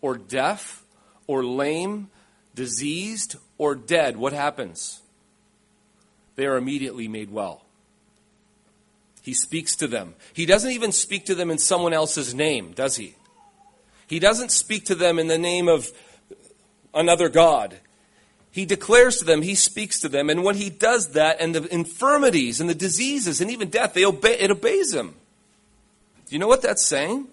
or 0.00 0.18
deaf 0.18 0.82
or 1.28 1.44
lame, 1.44 2.10
diseased 2.56 3.36
or 3.56 3.76
dead, 3.76 4.16
what 4.16 4.32
happens? 4.32 5.00
they 6.36 6.46
are 6.46 6.56
immediately 6.56 7.08
made 7.08 7.30
well. 7.30 7.63
He 9.24 9.32
speaks 9.32 9.74
to 9.76 9.86
them. 9.86 10.14
He 10.34 10.44
doesn't 10.44 10.72
even 10.72 10.92
speak 10.92 11.24
to 11.26 11.34
them 11.34 11.50
in 11.50 11.56
someone 11.56 11.94
else's 11.94 12.34
name, 12.34 12.72
does 12.72 12.96
he? 12.96 13.14
He 14.06 14.18
doesn't 14.18 14.50
speak 14.50 14.84
to 14.84 14.94
them 14.94 15.18
in 15.18 15.28
the 15.28 15.38
name 15.38 15.66
of 15.66 15.90
another 16.92 17.30
God. 17.30 17.80
He 18.50 18.66
declares 18.66 19.16
to 19.16 19.24
them, 19.24 19.40
he 19.40 19.54
speaks 19.54 19.98
to 20.00 20.10
them, 20.10 20.28
and 20.28 20.44
when 20.44 20.56
he 20.56 20.68
does 20.68 21.12
that, 21.12 21.40
and 21.40 21.54
the 21.54 21.66
infirmities 21.72 22.60
and 22.60 22.68
the 22.68 22.74
diseases 22.74 23.40
and 23.40 23.50
even 23.50 23.70
death, 23.70 23.94
they 23.94 24.04
obey, 24.04 24.38
it 24.38 24.50
obeys 24.50 24.92
him. 24.92 25.14
Do 26.26 26.34
you 26.34 26.38
know 26.38 26.46
what 26.46 26.60
that's 26.60 26.84
saying? 26.84 27.26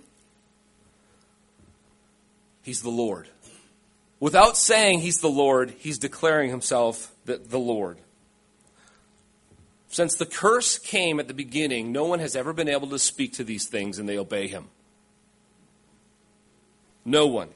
He's 2.63 2.81
the 2.81 2.89
Lord. 2.89 3.27
Without 4.21 4.55
saying 4.55 5.01
he's 5.01 5.19
the 5.19 5.27
Lord, 5.27 5.71
he's 5.79 5.97
declaring 5.97 6.51
himself 6.51 7.13
the, 7.25 7.35
the 7.37 7.59
Lord. 7.59 7.97
Since 9.91 10.15
the 10.15 10.25
curse 10.25 10.79
came 10.79 11.19
at 11.19 11.27
the 11.27 11.33
beginning, 11.33 11.91
no 11.91 12.05
one 12.05 12.19
has 12.19 12.33
ever 12.33 12.53
been 12.53 12.69
able 12.69 12.87
to 12.87 12.97
speak 12.97 13.33
to 13.33 13.43
these 13.43 13.67
things 13.67 13.99
and 13.99 14.07
they 14.07 14.17
obey 14.17 14.47
him. 14.47 14.69
No 17.03 17.27
one. 17.27 17.49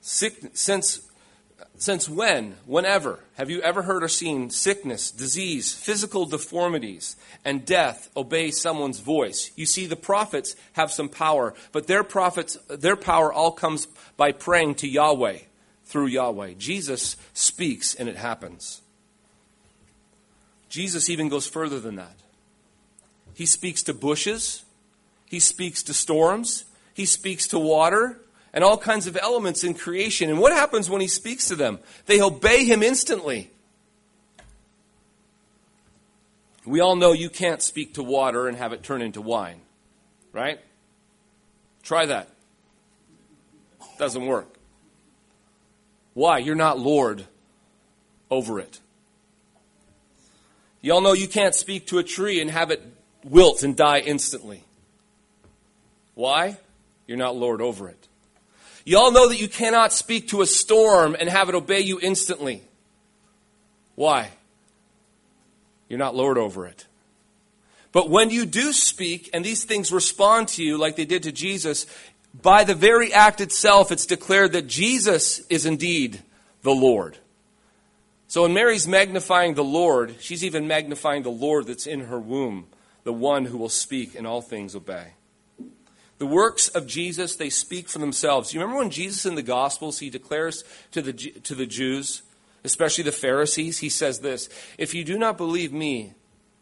Sick, 0.00 0.40
since, 0.52 1.10
since 1.76 2.08
when, 2.08 2.54
whenever, 2.66 3.18
have 3.34 3.50
you 3.50 3.60
ever 3.62 3.82
heard 3.82 4.04
or 4.04 4.08
seen 4.08 4.48
sickness, 4.48 5.10
disease, 5.10 5.74
physical 5.74 6.24
deformities, 6.24 7.16
and 7.44 7.66
death 7.66 8.08
obey 8.16 8.52
someone's 8.52 9.00
voice? 9.00 9.50
You 9.56 9.66
see, 9.66 9.86
the 9.86 9.96
prophets 9.96 10.54
have 10.74 10.92
some 10.92 11.08
power, 11.08 11.52
but 11.72 11.88
their 11.88 12.04
prophets, 12.04 12.56
their 12.68 12.96
power 12.96 13.32
all 13.32 13.50
comes 13.50 13.86
by 14.16 14.30
praying 14.30 14.76
to 14.76 14.88
Yahweh 14.88 15.38
through 15.84 16.06
Yahweh. 16.06 16.54
Jesus 16.58 17.16
speaks 17.34 17.96
and 17.96 18.08
it 18.08 18.16
happens. 18.16 18.82
Jesus 20.70 21.10
even 21.10 21.28
goes 21.28 21.46
further 21.46 21.78
than 21.80 21.96
that. 21.96 22.14
He 23.34 23.44
speaks 23.44 23.82
to 23.82 23.92
bushes, 23.92 24.64
he 25.26 25.40
speaks 25.40 25.82
to 25.82 25.92
storms, 25.92 26.64
he 26.94 27.04
speaks 27.04 27.46
to 27.48 27.58
water, 27.58 28.20
and 28.52 28.64
all 28.64 28.78
kinds 28.78 29.06
of 29.06 29.16
elements 29.16 29.64
in 29.64 29.74
creation. 29.74 30.30
And 30.30 30.38
what 30.38 30.52
happens 30.52 30.88
when 30.88 31.00
he 31.00 31.08
speaks 31.08 31.48
to 31.48 31.56
them? 31.56 31.80
They 32.06 32.20
obey 32.20 32.64
him 32.64 32.82
instantly. 32.82 33.50
We 36.64 36.80
all 36.80 36.96
know 36.96 37.12
you 37.12 37.30
can't 37.30 37.62
speak 37.62 37.94
to 37.94 38.02
water 38.02 38.46
and 38.46 38.56
have 38.56 38.72
it 38.72 38.82
turn 38.82 39.02
into 39.02 39.20
wine, 39.20 39.60
right? 40.32 40.60
Try 41.82 42.06
that. 42.06 42.28
Doesn't 43.98 44.24
work. 44.24 44.54
Why? 46.14 46.38
You're 46.38 46.54
not 46.54 46.78
Lord 46.78 47.26
over 48.30 48.60
it. 48.60 48.78
Y'all 50.82 51.00
know 51.00 51.12
you 51.12 51.28
can't 51.28 51.54
speak 51.54 51.86
to 51.88 51.98
a 51.98 52.02
tree 52.02 52.40
and 52.40 52.50
have 52.50 52.70
it 52.70 52.82
wilt 53.24 53.62
and 53.62 53.76
die 53.76 54.00
instantly. 54.00 54.64
Why? 56.14 56.58
You're 57.06 57.18
not 57.18 57.36
Lord 57.36 57.60
over 57.60 57.88
it. 57.88 58.08
Y'all 58.84 59.12
know 59.12 59.28
that 59.28 59.40
you 59.40 59.48
cannot 59.48 59.92
speak 59.92 60.28
to 60.28 60.40
a 60.40 60.46
storm 60.46 61.16
and 61.18 61.28
have 61.28 61.48
it 61.48 61.54
obey 61.54 61.80
you 61.80 62.00
instantly. 62.00 62.62
Why? 63.94 64.30
You're 65.88 65.98
not 65.98 66.14
Lord 66.14 66.38
over 66.38 66.66
it. 66.66 66.86
But 67.92 68.08
when 68.08 68.30
you 68.30 68.46
do 68.46 68.72
speak 68.72 69.28
and 69.34 69.44
these 69.44 69.64
things 69.64 69.92
respond 69.92 70.48
to 70.48 70.64
you 70.64 70.78
like 70.78 70.96
they 70.96 71.04
did 71.04 71.24
to 71.24 71.32
Jesus, 71.32 71.86
by 72.40 72.64
the 72.64 72.74
very 72.74 73.12
act 73.12 73.40
itself, 73.40 73.90
it's 73.90 74.06
declared 74.06 74.52
that 74.52 74.68
Jesus 74.68 75.40
is 75.50 75.66
indeed 75.66 76.22
the 76.62 76.70
Lord. 76.70 77.18
So 78.30 78.42
when 78.42 78.54
Mary's 78.54 78.86
magnifying 78.86 79.54
the 79.54 79.64
Lord, 79.64 80.14
she's 80.20 80.44
even 80.44 80.68
magnifying 80.68 81.24
the 81.24 81.30
Lord 81.32 81.66
that's 81.66 81.88
in 81.88 82.02
her 82.02 82.20
womb, 82.20 82.68
the 83.02 83.12
one 83.12 83.46
who 83.46 83.58
will 83.58 83.68
speak 83.68 84.14
and 84.14 84.24
all 84.24 84.40
things 84.40 84.76
obey. 84.76 85.14
The 86.18 86.26
works 86.26 86.68
of 86.68 86.86
Jesus, 86.86 87.34
they 87.34 87.50
speak 87.50 87.88
for 87.88 87.98
themselves. 87.98 88.54
You 88.54 88.60
remember 88.60 88.78
when 88.78 88.90
Jesus 88.90 89.26
in 89.26 89.34
the 89.34 89.42
Gospels, 89.42 89.98
he 89.98 90.10
declares 90.10 90.62
to 90.92 91.02
the, 91.02 91.12
to 91.12 91.56
the 91.56 91.66
Jews, 91.66 92.22
especially 92.62 93.02
the 93.02 93.10
Pharisees, 93.10 93.78
he 93.78 93.88
says 93.88 94.20
this 94.20 94.48
If 94.78 94.94
you 94.94 95.02
do 95.02 95.18
not 95.18 95.36
believe 95.36 95.72
me, 95.72 96.12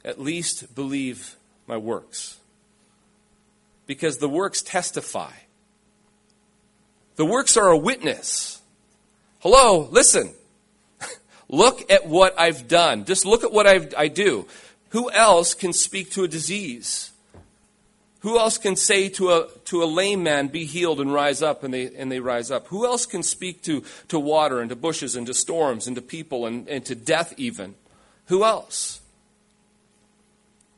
at 0.07 0.19
least 0.19 0.75
believe 0.75 1.37
my 1.67 1.77
works. 1.77 2.39
Because 3.87 4.17
the 4.17 4.29
works 4.31 4.63
testify. 4.63 5.33
The 7.17 7.27
works 7.27 7.59
are 7.59 7.69
a 7.69 7.77
witness. 7.77 8.63
Hello, 9.41 9.87
listen. 9.91 10.33
Look 11.49 11.91
at 11.91 12.07
what 12.07 12.39
I've 12.39 12.69
done. 12.69 13.05
Just 13.05 13.25
look 13.25 13.45
at 13.45 13.53
what 13.53 13.67
I've, 13.67 13.95
I 13.97 14.09
do. 14.09 14.47
Who 14.91 15.11
else 15.11 15.55
can 15.55 15.73
speak 15.73 16.11
to 16.13 16.25
a 16.25 16.29
disease? 16.29 17.11
Who 18.21 18.39
else 18.39 18.59
can 18.59 18.75
say 18.75 19.09
to 19.11 19.31
a, 19.31 19.49
to 19.67 19.83
a 19.83 19.87
lame 19.87 20.23
man, 20.23 20.49
be 20.49 20.65
healed 20.65 21.01
and 21.01 21.13
rise 21.13 21.41
up, 21.41 21.63
and 21.63 21.73
they, 21.73 21.95
and 21.95 22.11
they 22.11 22.21
rise 22.21 22.51
up? 22.51 22.67
Who 22.69 22.85
else 22.85 23.07
can 23.07 23.23
speak 23.23 23.63
to, 23.63 23.85
to 24.09 24.19
water 24.19 24.61
and 24.61 24.69
to 24.71 24.77
bushes 24.77 25.15
and 25.15 25.27
to 25.27 25.35
storms 25.35 25.87
and 25.87 25.95
to 25.97 26.03
people 26.03 26.45
and, 26.45 26.69
and 26.69 26.85
to 26.87 26.95
death 26.95 27.33
even? 27.37 27.75
Who 28.27 28.45
else? 28.45 29.01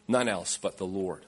None 0.06 0.28
else 0.28 0.58
but 0.58 0.76
the 0.76 0.86
Lord. 0.86 1.24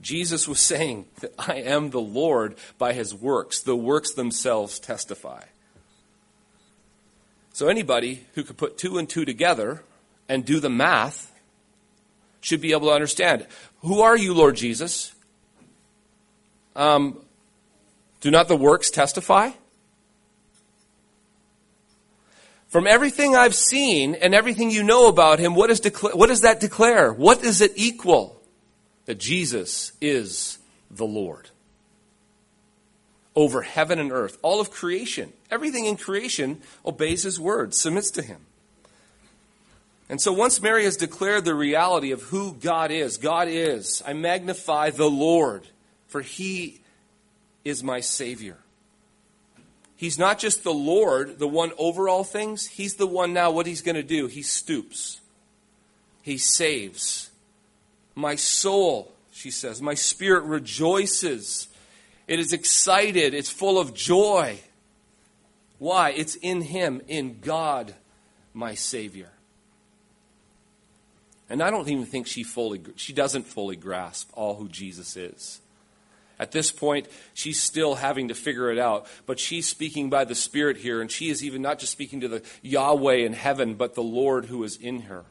Jesus 0.00 0.46
was 0.46 0.60
saying 0.72 1.06
that 1.20 1.34
I 1.38 1.56
am 1.56 1.90
the 1.90 2.00
Lord 2.00 2.54
by 2.78 2.92
his 2.92 3.14
works. 3.14 3.60
The 3.60 3.76
works 3.76 4.12
themselves 4.12 4.78
testify. 4.78 5.42
So 7.56 7.68
anybody 7.68 8.26
who 8.34 8.42
could 8.42 8.58
put 8.58 8.76
two 8.76 8.98
and 8.98 9.08
two 9.08 9.24
together 9.24 9.82
and 10.28 10.44
do 10.44 10.60
the 10.60 10.68
math 10.68 11.32
should 12.42 12.60
be 12.60 12.72
able 12.72 12.88
to 12.88 12.92
understand. 12.92 13.46
Who 13.80 14.02
are 14.02 14.14
you, 14.14 14.34
Lord 14.34 14.56
Jesus? 14.56 15.14
Um, 16.74 17.18
do 18.20 18.30
not 18.30 18.48
the 18.48 18.56
works 18.58 18.90
testify? 18.90 19.52
From 22.68 22.86
everything 22.86 23.34
I've 23.34 23.54
seen 23.54 24.14
and 24.16 24.34
everything 24.34 24.70
you 24.70 24.82
know 24.82 25.08
about 25.08 25.38
him, 25.38 25.54
what, 25.54 25.70
is 25.70 25.80
decla- 25.80 26.14
what 26.14 26.26
does 26.26 26.42
that 26.42 26.60
declare? 26.60 27.10
What 27.10 27.40
does 27.40 27.62
it 27.62 27.72
equal? 27.74 28.38
That 29.06 29.18
Jesus 29.18 29.92
is 30.02 30.58
the 30.90 31.06
Lord 31.06 31.48
over 33.34 33.62
heaven 33.62 33.98
and 33.98 34.12
earth, 34.12 34.36
all 34.42 34.60
of 34.60 34.70
creation. 34.70 35.32
Everything 35.50 35.86
in 35.86 35.96
creation 35.96 36.60
obeys 36.84 37.22
his 37.22 37.38
word, 37.38 37.74
submits 37.74 38.10
to 38.12 38.22
him. 38.22 38.40
And 40.08 40.20
so 40.20 40.32
once 40.32 40.60
Mary 40.60 40.84
has 40.84 40.96
declared 40.96 41.44
the 41.44 41.54
reality 41.54 42.12
of 42.12 42.22
who 42.22 42.54
God 42.54 42.90
is, 42.90 43.16
God 43.16 43.48
is, 43.48 44.02
I 44.06 44.12
magnify 44.12 44.90
the 44.90 45.10
Lord, 45.10 45.66
for 46.06 46.20
he 46.20 46.80
is 47.64 47.82
my 47.82 48.00
Savior. 48.00 48.58
He's 49.96 50.18
not 50.18 50.38
just 50.38 50.62
the 50.62 50.74
Lord, 50.74 51.38
the 51.38 51.48
one 51.48 51.72
over 51.78 52.08
all 52.08 52.22
things. 52.22 52.66
He's 52.66 52.94
the 52.94 53.06
one 53.06 53.32
now, 53.32 53.50
what 53.50 53.66
he's 53.66 53.82
going 53.82 53.96
to 53.96 54.02
do? 54.02 54.26
He 54.26 54.42
stoops, 54.42 55.20
he 56.22 56.38
saves. 56.38 57.30
My 58.14 58.34
soul, 58.34 59.12
she 59.30 59.50
says, 59.50 59.82
my 59.82 59.92
spirit 59.92 60.44
rejoices 60.44 61.68
it 62.26 62.40
is 62.40 62.52
excited. 62.52 63.34
It's 63.34 63.50
full 63.50 63.78
of 63.78 63.94
joy. 63.94 64.58
Why? 65.78 66.10
It's 66.10 66.36
in 66.36 66.62
Him, 66.62 67.02
in 67.06 67.38
God, 67.40 67.94
my 68.54 68.74
Savior. 68.74 69.30
And 71.48 71.62
I 71.62 71.70
don't 71.70 71.88
even 71.88 72.06
think 72.06 72.26
she 72.26 72.42
fully, 72.42 72.80
she 72.96 73.12
doesn't 73.12 73.46
fully 73.46 73.76
grasp 73.76 74.30
all 74.34 74.54
who 74.56 74.68
Jesus 74.68 75.16
is. 75.16 75.60
At 76.38 76.52
this 76.52 76.70
point, 76.70 77.08
she's 77.32 77.62
still 77.62 77.94
having 77.94 78.28
to 78.28 78.34
figure 78.34 78.70
it 78.70 78.78
out, 78.78 79.06
but 79.24 79.40
she's 79.40 79.66
speaking 79.66 80.10
by 80.10 80.24
the 80.24 80.34
Spirit 80.34 80.76
here, 80.76 81.00
and 81.00 81.10
she 81.10 81.30
is 81.30 81.42
even 81.42 81.62
not 81.62 81.78
just 81.78 81.92
speaking 81.92 82.20
to 82.20 82.28
the 82.28 82.42
Yahweh 82.62 83.16
in 83.16 83.32
heaven, 83.32 83.74
but 83.74 83.94
the 83.94 84.02
Lord 84.02 84.46
who 84.46 84.62
is 84.62 84.76
in 84.76 85.02
her. 85.02 85.24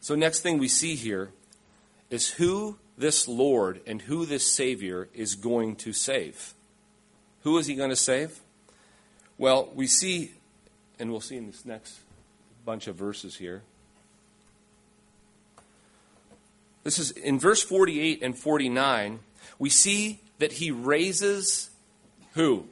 So, 0.00 0.14
next 0.14 0.40
thing 0.40 0.58
we 0.58 0.68
see 0.68 0.94
here 0.94 1.30
is 2.08 2.30
who 2.30 2.78
this 3.00 3.26
Lord 3.26 3.80
and 3.86 4.02
who 4.02 4.26
this 4.26 4.50
Savior 4.50 5.08
is 5.14 5.34
going 5.34 5.76
to 5.76 5.92
save. 5.92 6.54
Who 7.42 7.58
is 7.58 7.66
he 7.66 7.74
going 7.74 7.90
to 7.90 7.96
save? 7.96 8.40
Well, 9.38 9.70
we 9.74 9.86
see, 9.86 10.32
and 10.98 11.10
we'll 11.10 11.20
see 11.20 11.36
in 11.36 11.46
this 11.46 11.64
next 11.64 11.98
bunch 12.64 12.86
of 12.86 12.96
verses 12.96 13.36
here. 13.36 13.62
This 16.84 16.98
is 16.98 17.10
in 17.10 17.38
verse 17.38 17.62
48 17.62 18.22
and 18.22 18.38
49, 18.38 19.20
we 19.58 19.70
see 19.70 20.20
that 20.38 20.52
he 20.52 20.70
raises 20.70 21.70
who? 22.34 22.66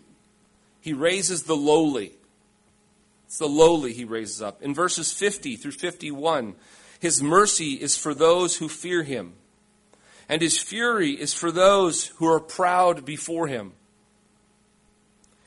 He 0.80 0.92
raises 0.92 1.42
the 1.44 1.56
lowly. 1.56 2.12
It's 3.26 3.38
the 3.38 3.47
lowly 3.47 3.92
he 3.92 4.04
raises 4.04 4.40
up. 4.40 4.62
In 4.62 4.75
verses 4.75 5.12
50 5.12 5.56
through 5.56 5.73
51, 5.73 6.54
his 7.00 7.23
mercy 7.23 7.73
is 7.75 7.97
for 7.97 8.14
those 8.14 8.56
who 8.56 8.68
fear 8.68 9.02
him, 9.02 9.35
and 10.28 10.42
his 10.42 10.58
fury 10.58 11.12
is 11.12 11.32
for 11.32 11.50
those 11.50 12.06
who 12.16 12.26
are 12.26 12.40
proud 12.40 13.04
before 13.04 13.47
him. 13.47 13.73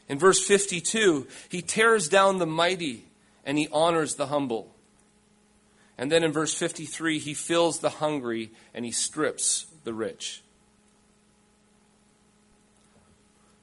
In 0.10 0.18
verse 0.18 0.44
52, 0.46 1.28
he 1.50 1.62
tears 1.62 2.10
down 2.10 2.38
the 2.38 2.46
mighty 2.46 3.06
and 3.46 3.58
he 3.58 3.68
honors 3.72 4.16
the 4.16 4.28
humble. 4.28 4.74
And 5.98 6.12
then 6.12 6.24
in 6.24 6.32
verse 6.32 6.54
53, 6.54 7.20
he 7.20 7.34
fills 7.34 7.80
the 7.80 7.90
hungry 7.90 8.52
and 8.74 8.84
he 8.84 8.92
strips 8.92 9.68
the 9.84 9.94
rich. 9.94 10.42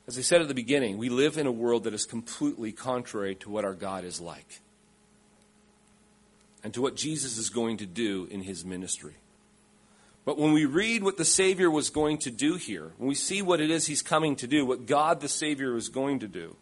As 0.06 0.16
I 0.16 0.22
said 0.22 0.40
at 0.40 0.48
the 0.48 0.54
beginning, 0.54 0.96
we 0.96 1.10
live 1.10 1.36
in 1.36 1.46
a 1.46 1.52
world 1.52 1.84
that 1.84 1.92
is 1.92 2.06
completely 2.06 2.72
contrary 2.72 3.34
to 3.36 3.50
what 3.50 3.64
our 3.64 3.74
God 3.74 4.04
is 4.04 4.20
like 4.20 4.60
and 6.64 6.72
to 6.72 6.80
what 6.80 6.96
Jesus 6.96 7.36
is 7.36 7.50
going 7.50 7.76
to 7.78 7.86
do 7.86 8.26
in 8.30 8.40
his 8.40 8.64
ministry. 8.64 9.16
But 10.28 10.36
when 10.36 10.52
we 10.52 10.66
read 10.66 11.02
what 11.02 11.16
the 11.16 11.24
Savior 11.24 11.70
was 11.70 11.88
going 11.88 12.18
to 12.18 12.30
do 12.30 12.56
here, 12.56 12.92
when 12.98 13.08
we 13.08 13.14
see 13.14 13.40
what 13.40 13.62
it 13.62 13.70
is 13.70 13.86
he's 13.86 14.02
coming 14.02 14.36
to 14.36 14.46
do, 14.46 14.66
what 14.66 14.84
God 14.84 15.22
the 15.22 15.28
Savior 15.28 15.74
is 15.74 15.88
going 15.88 16.18
to 16.18 16.28
do, 16.28 16.54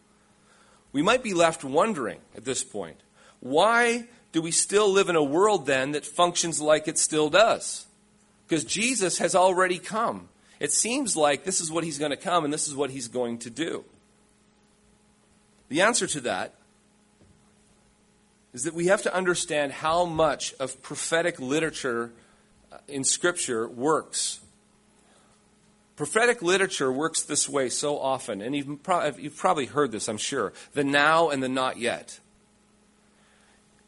we 0.93 1.03
might 1.03 1.25
be 1.25 1.35
left 1.35 1.65
wondering 1.65 2.21
at 2.37 2.45
this 2.45 2.63
point 2.63 2.99
why 3.41 4.07
do 4.31 4.41
we 4.41 4.53
still 4.53 4.89
live 4.89 5.09
in 5.09 5.17
a 5.17 5.23
world 5.25 5.67
then 5.67 5.91
that 5.91 6.07
functions 6.07 6.61
like 6.61 6.87
it 6.87 6.97
still 6.97 7.29
does? 7.29 7.87
Because 8.47 8.63
Jesus 8.63 9.19
has 9.19 9.35
already 9.35 9.81
come. 9.81 10.29
It 10.61 10.71
seems 10.71 11.17
like 11.17 11.43
this 11.43 11.61
is 11.61 11.69
what 11.69 11.83
he's 11.83 11.99
going 11.99 12.13
to 12.13 12.17
come 12.17 12.45
and 12.45 12.55
this 12.55 12.69
is 12.69 12.75
what 12.77 12.91
he's 12.91 13.09
going 13.09 13.39
to 13.39 13.51
do. 13.51 13.85
The 15.71 15.81
answer 15.81 16.07
to 16.07 16.21
that 16.21 16.55
is 18.53 18.63
that 18.63 18.75
we 18.75 18.87
have 18.87 19.03
to 19.03 19.13
understand 19.13 19.73
how 19.73 20.05
much 20.05 20.55
of 20.61 20.81
prophetic 20.85 21.41
literature 21.41 22.13
in 22.89 23.05
Scripture 23.05 23.69
works. 23.69 24.41
Prophetic 25.97 26.43
literature 26.43 26.93
works 26.93 27.23
this 27.23 27.49
way 27.49 27.69
so 27.69 27.99
often, 27.99 28.43
and 28.43 28.55
you've, 28.55 28.83
probably 28.83 29.67
heard 29.67 29.93
this, 29.93 30.09
I'm 30.09 30.19
sure 30.19 30.53
the 30.75 30.85
now 30.85 31.31
and 31.31 31.43
the 31.43 31.49
not 31.49 31.79
yet 31.79 32.21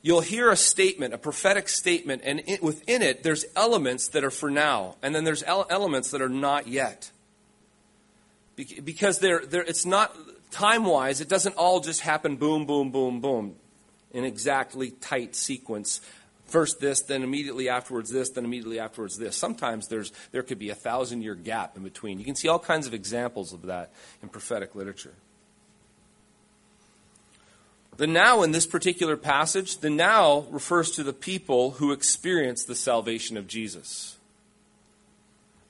you'll 0.02 0.20
hear 0.20 0.50
a 0.50 0.56
statement, 0.56 1.14
a 1.14 1.18
prophetic 1.18 1.68
statement, 1.68 2.22
and 2.24 2.42
it, 2.46 2.62
within 2.62 3.02
it, 3.02 3.22
there's 3.22 3.44
elements 3.56 4.08
that 4.08 4.24
are 4.24 4.30
for 4.30 4.50
now, 4.50 4.96
and 5.02 5.14
then 5.14 5.24
there's 5.24 5.42
elements 5.42 6.10
that 6.12 6.22
are 6.22 6.28
not 6.28 6.66
yet. 6.66 7.10
Because 8.56 9.18
they're, 9.18 9.44
they're, 9.44 9.62
it's 9.62 9.86
not 9.86 10.16
time 10.50 10.84
wise, 10.84 11.20
it 11.20 11.28
doesn't 11.28 11.56
all 11.56 11.80
just 11.80 12.00
happen 12.00 12.36
boom, 12.36 12.66
boom, 12.66 12.90
boom, 12.90 13.20
boom 13.20 13.56
in 14.10 14.24
exactly 14.24 14.90
tight 14.90 15.36
sequence. 15.36 16.00
First 16.48 16.80
this, 16.80 17.02
then 17.02 17.22
immediately 17.22 17.68
afterwards 17.68 18.10
this, 18.10 18.30
then 18.30 18.44
immediately 18.44 18.80
afterwards 18.80 19.18
this. 19.18 19.36
Sometimes 19.36 19.88
there's, 19.88 20.12
there 20.32 20.42
could 20.42 20.58
be 20.58 20.70
a 20.70 20.74
thousand 20.74 21.22
year 21.22 21.34
gap 21.34 21.76
in 21.76 21.82
between. 21.82 22.18
You 22.18 22.24
can 22.24 22.34
see 22.34 22.48
all 22.48 22.58
kinds 22.58 22.86
of 22.86 22.94
examples 22.94 23.52
of 23.52 23.62
that 23.66 23.92
in 24.22 24.30
prophetic 24.30 24.74
literature. 24.74 25.14
The 27.98 28.06
now 28.06 28.42
in 28.42 28.52
this 28.52 28.66
particular 28.66 29.16
passage, 29.16 29.78
the 29.78 29.90
now 29.90 30.46
refers 30.50 30.92
to 30.92 31.02
the 31.02 31.12
people 31.12 31.72
who 31.72 31.92
experience 31.92 32.64
the 32.64 32.76
salvation 32.76 33.36
of 33.36 33.46
Jesus. 33.46 34.16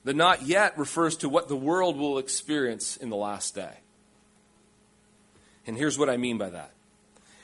The 0.05 0.13
not 0.13 0.43
yet 0.43 0.77
refers 0.77 1.17
to 1.17 1.27
what 1.27 1.49
the 1.49 1.57
world 1.57 1.97
will 1.97 2.19
experience 2.19 2.95
in 2.95 3.09
the 3.09 3.17
last 3.17 3.53
day. 3.53 3.79
And 5.67 5.75
here's 5.75 5.97
what 5.97 6.09
I 6.09 6.17
mean 6.17 6.37
by 6.37 6.51
that. 6.51 6.71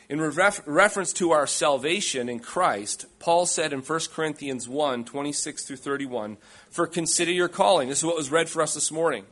In 0.07 0.21
ref- 0.21 0.61
reference 0.65 1.13
to 1.13 1.31
our 1.31 1.47
salvation 1.47 2.29
in 2.29 2.39
Christ, 2.39 3.05
Paul 3.19 3.45
said 3.45 3.73
in 3.73 3.79
1 3.79 3.99
Corinthians 4.13 4.69
1 4.69 5.05
26 5.05 5.65
through 5.65 5.77
31, 5.77 6.37
For 6.69 6.85
consider 6.85 7.31
your 7.31 7.47
calling. 7.47 7.89
This 7.89 7.99
is 7.99 8.05
what 8.05 8.15
was 8.15 8.31
read 8.31 8.49
for 8.49 8.61
us 8.61 8.75
this 8.75 8.91
morning. 8.91 9.25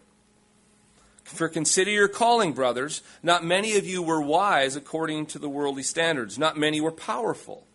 For 1.24 1.48
consider 1.48 1.92
your 1.92 2.08
calling, 2.08 2.54
brothers. 2.54 3.02
Not 3.22 3.46
many 3.46 3.78
of 3.78 3.86
you 3.86 4.02
were 4.02 4.22
wise 4.22 4.76
according 4.76 5.28
to 5.28 5.40
the 5.40 5.50
worldly 5.50 5.84
standards. 5.84 6.38
Not 6.38 6.58
many 6.58 6.82
were 6.82 6.92
powerful. 6.92 7.66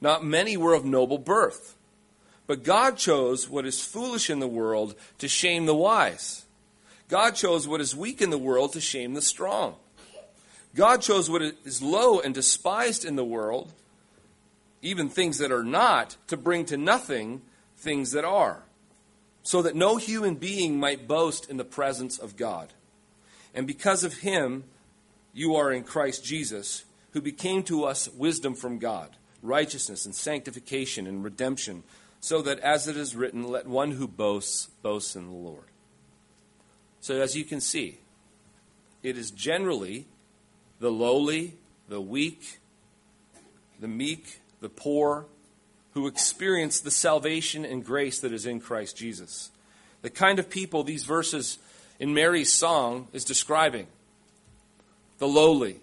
Not 0.00 0.24
many 0.24 0.56
were 0.56 0.74
of 0.74 0.84
noble 0.84 1.18
birth. 1.18 1.76
But 2.46 2.62
God 2.62 2.96
chose 2.96 3.48
what 3.48 3.66
is 3.66 3.84
foolish 3.84 4.30
in 4.30 4.38
the 4.38 4.46
world 4.46 4.94
to 5.18 5.28
shame 5.28 5.66
the 5.66 5.74
wise. 5.74 6.44
God 7.08 7.34
chose 7.34 7.66
what 7.66 7.80
is 7.80 7.94
weak 7.94 8.22
in 8.22 8.30
the 8.30 8.38
world 8.38 8.72
to 8.72 8.80
shame 8.80 9.14
the 9.14 9.22
strong. 9.22 9.76
God 10.76 11.00
chose 11.00 11.30
what 11.30 11.40
is 11.40 11.80
low 11.80 12.20
and 12.20 12.34
despised 12.34 13.06
in 13.06 13.16
the 13.16 13.24
world, 13.24 13.72
even 14.82 15.08
things 15.08 15.38
that 15.38 15.50
are 15.50 15.64
not, 15.64 16.16
to 16.26 16.36
bring 16.36 16.66
to 16.66 16.76
nothing 16.76 17.40
things 17.78 18.12
that 18.12 18.26
are, 18.26 18.62
so 19.42 19.62
that 19.62 19.74
no 19.74 19.96
human 19.96 20.34
being 20.34 20.78
might 20.78 21.08
boast 21.08 21.48
in 21.48 21.56
the 21.56 21.64
presence 21.64 22.18
of 22.18 22.36
God. 22.36 22.74
And 23.54 23.66
because 23.66 24.04
of 24.04 24.18
him, 24.18 24.64
you 25.32 25.56
are 25.56 25.72
in 25.72 25.82
Christ 25.82 26.22
Jesus, 26.22 26.84
who 27.12 27.22
became 27.22 27.62
to 27.64 27.84
us 27.84 28.10
wisdom 28.10 28.54
from 28.54 28.78
God, 28.78 29.16
righteousness 29.42 30.04
and 30.04 30.14
sanctification 30.14 31.06
and 31.06 31.24
redemption, 31.24 31.84
so 32.20 32.42
that 32.42 32.58
as 32.60 32.86
it 32.86 32.98
is 32.98 33.16
written, 33.16 33.48
let 33.48 33.66
one 33.66 33.92
who 33.92 34.06
boasts 34.06 34.66
boast 34.82 35.16
in 35.16 35.24
the 35.26 35.32
Lord. 35.36 35.64
So, 37.00 37.20
as 37.20 37.34
you 37.34 37.44
can 37.44 37.60
see, 37.62 38.00
it 39.02 39.16
is 39.16 39.30
generally 39.30 40.06
the 40.80 40.90
lowly, 40.90 41.54
the 41.88 42.00
weak, 42.00 42.58
the 43.80 43.88
meek, 43.88 44.40
the 44.60 44.68
poor 44.68 45.26
who 45.92 46.06
experience 46.06 46.80
the 46.80 46.90
salvation 46.90 47.64
and 47.64 47.84
grace 47.84 48.20
that 48.20 48.32
is 48.32 48.44
in 48.44 48.60
Christ 48.60 48.96
Jesus. 48.96 49.50
The 50.02 50.10
kind 50.10 50.38
of 50.38 50.50
people 50.50 50.84
these 50.84 51.04
verses 51.04 51.58
in 51.98 52.12
Mary's 52.12 52.52
song 52.52 53.08
is 53.12 53.24
describing 53.24 53.86
the 55.18 55.28
lowly. 55.28 55.80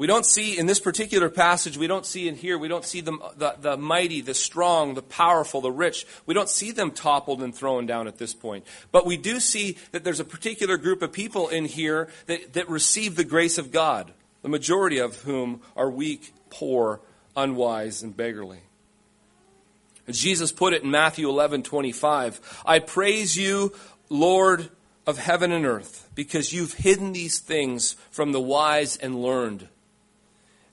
We 0.00 0.06
don't 0.06 0.24
see 0.24 0.58
in 0.58 0.64
this 0.64 0.80
particular 0.80 1.28
passage, 1.28 1.76
we 1.76 1.86
don't 1.86 2.06
see 2.06 2.26
in 2.26 2.34
here, 2.34 2.56
we 2.56 2.68
don't 2.68 2.86
see 2.86 3.02
the, 3.02 3.18
the, 3.36 3.56
the, 3.60 3.76
mighty, 3.76 4.22
the 4.22 4.32
strong, 4.32 4.94
the 4.94 5.02
powerful, 5.02 5.60
the 5.60 5.70
rich. 5.70 6.06
We 6.24 6.32
don't 6.32 6.48
see 6.48 6.70
them 6.70 6.92
toppled 6.92 7.42
and 7.42 7.54
thrown 7.54 7.84
down 7.84 8.08
at 8.08 8.16
this 8.16 8.32
point. 8.32 8.66
But 8.92 9.04
we 9.04 9.18
do 9.18 9.40
see 9.40 9.76
that 9.92 10.02
there's 10.02 10.18
a 10.18 10.24
particular 10.24 10.78
group 10.78 11.02
of 11.02 11.12
people 11.12 11.50
in 11.50 11.66
here 11.66 12.08
that, 12.28 12.54
that 12.54 12.70
receive 12.70 13.14
the 13.14 13.24
grace 13.24 13.58
of 13.58 13.72
God, 13.72 14.10
the 14.40 14.48
majority 14.48 14.96
of 14.96 15.16
whom 15.16 15.60
are 15.76 15.90
weak, 15.90 16.32
poor, 16.48 17.02
unwise, 17.36 18.02
and 18.02 18.16
beggarly. 18.16 18.60
Jesus 20.08 20.50
put 20.50 20.72
it 20.72 20.82
in 20.82 20.90
Matthew 20.90 21.28
11 21.28 21.62
25. 21.62 22.62
I 22.64 22.78
praise 22.78 23.36
you, 23.36 23.74
Lord 24.08 24.70
of 25.06 25.18
heaven 25.18 25.52
and 25.52 25.66
earth, 25.66 26.08
because 26.14 26.54
you've 26.54 26.72
hidden 26.72 27.12
these 27.12 27.38
things 27.38 27.96
from 28.10 28.32
the 28.32 28.40
wise 28.40 28.96
and 28.96 29.22
learned 29.22 29.68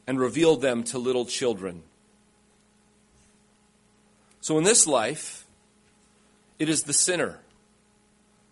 and 0.08 0.20
revealed 0.20 0.62
them 0.62 0.84
to 0.86 0.98
little 0.98 1.26
children. 1.26 1.84
So 4.40 4.58
in 4.58 4.64
this 4.64 4.88
life, 4.88 5.46
it 6.58 6.70
is 6.70 6.84
the 6.84 6.94
sinner, 6.94 7.40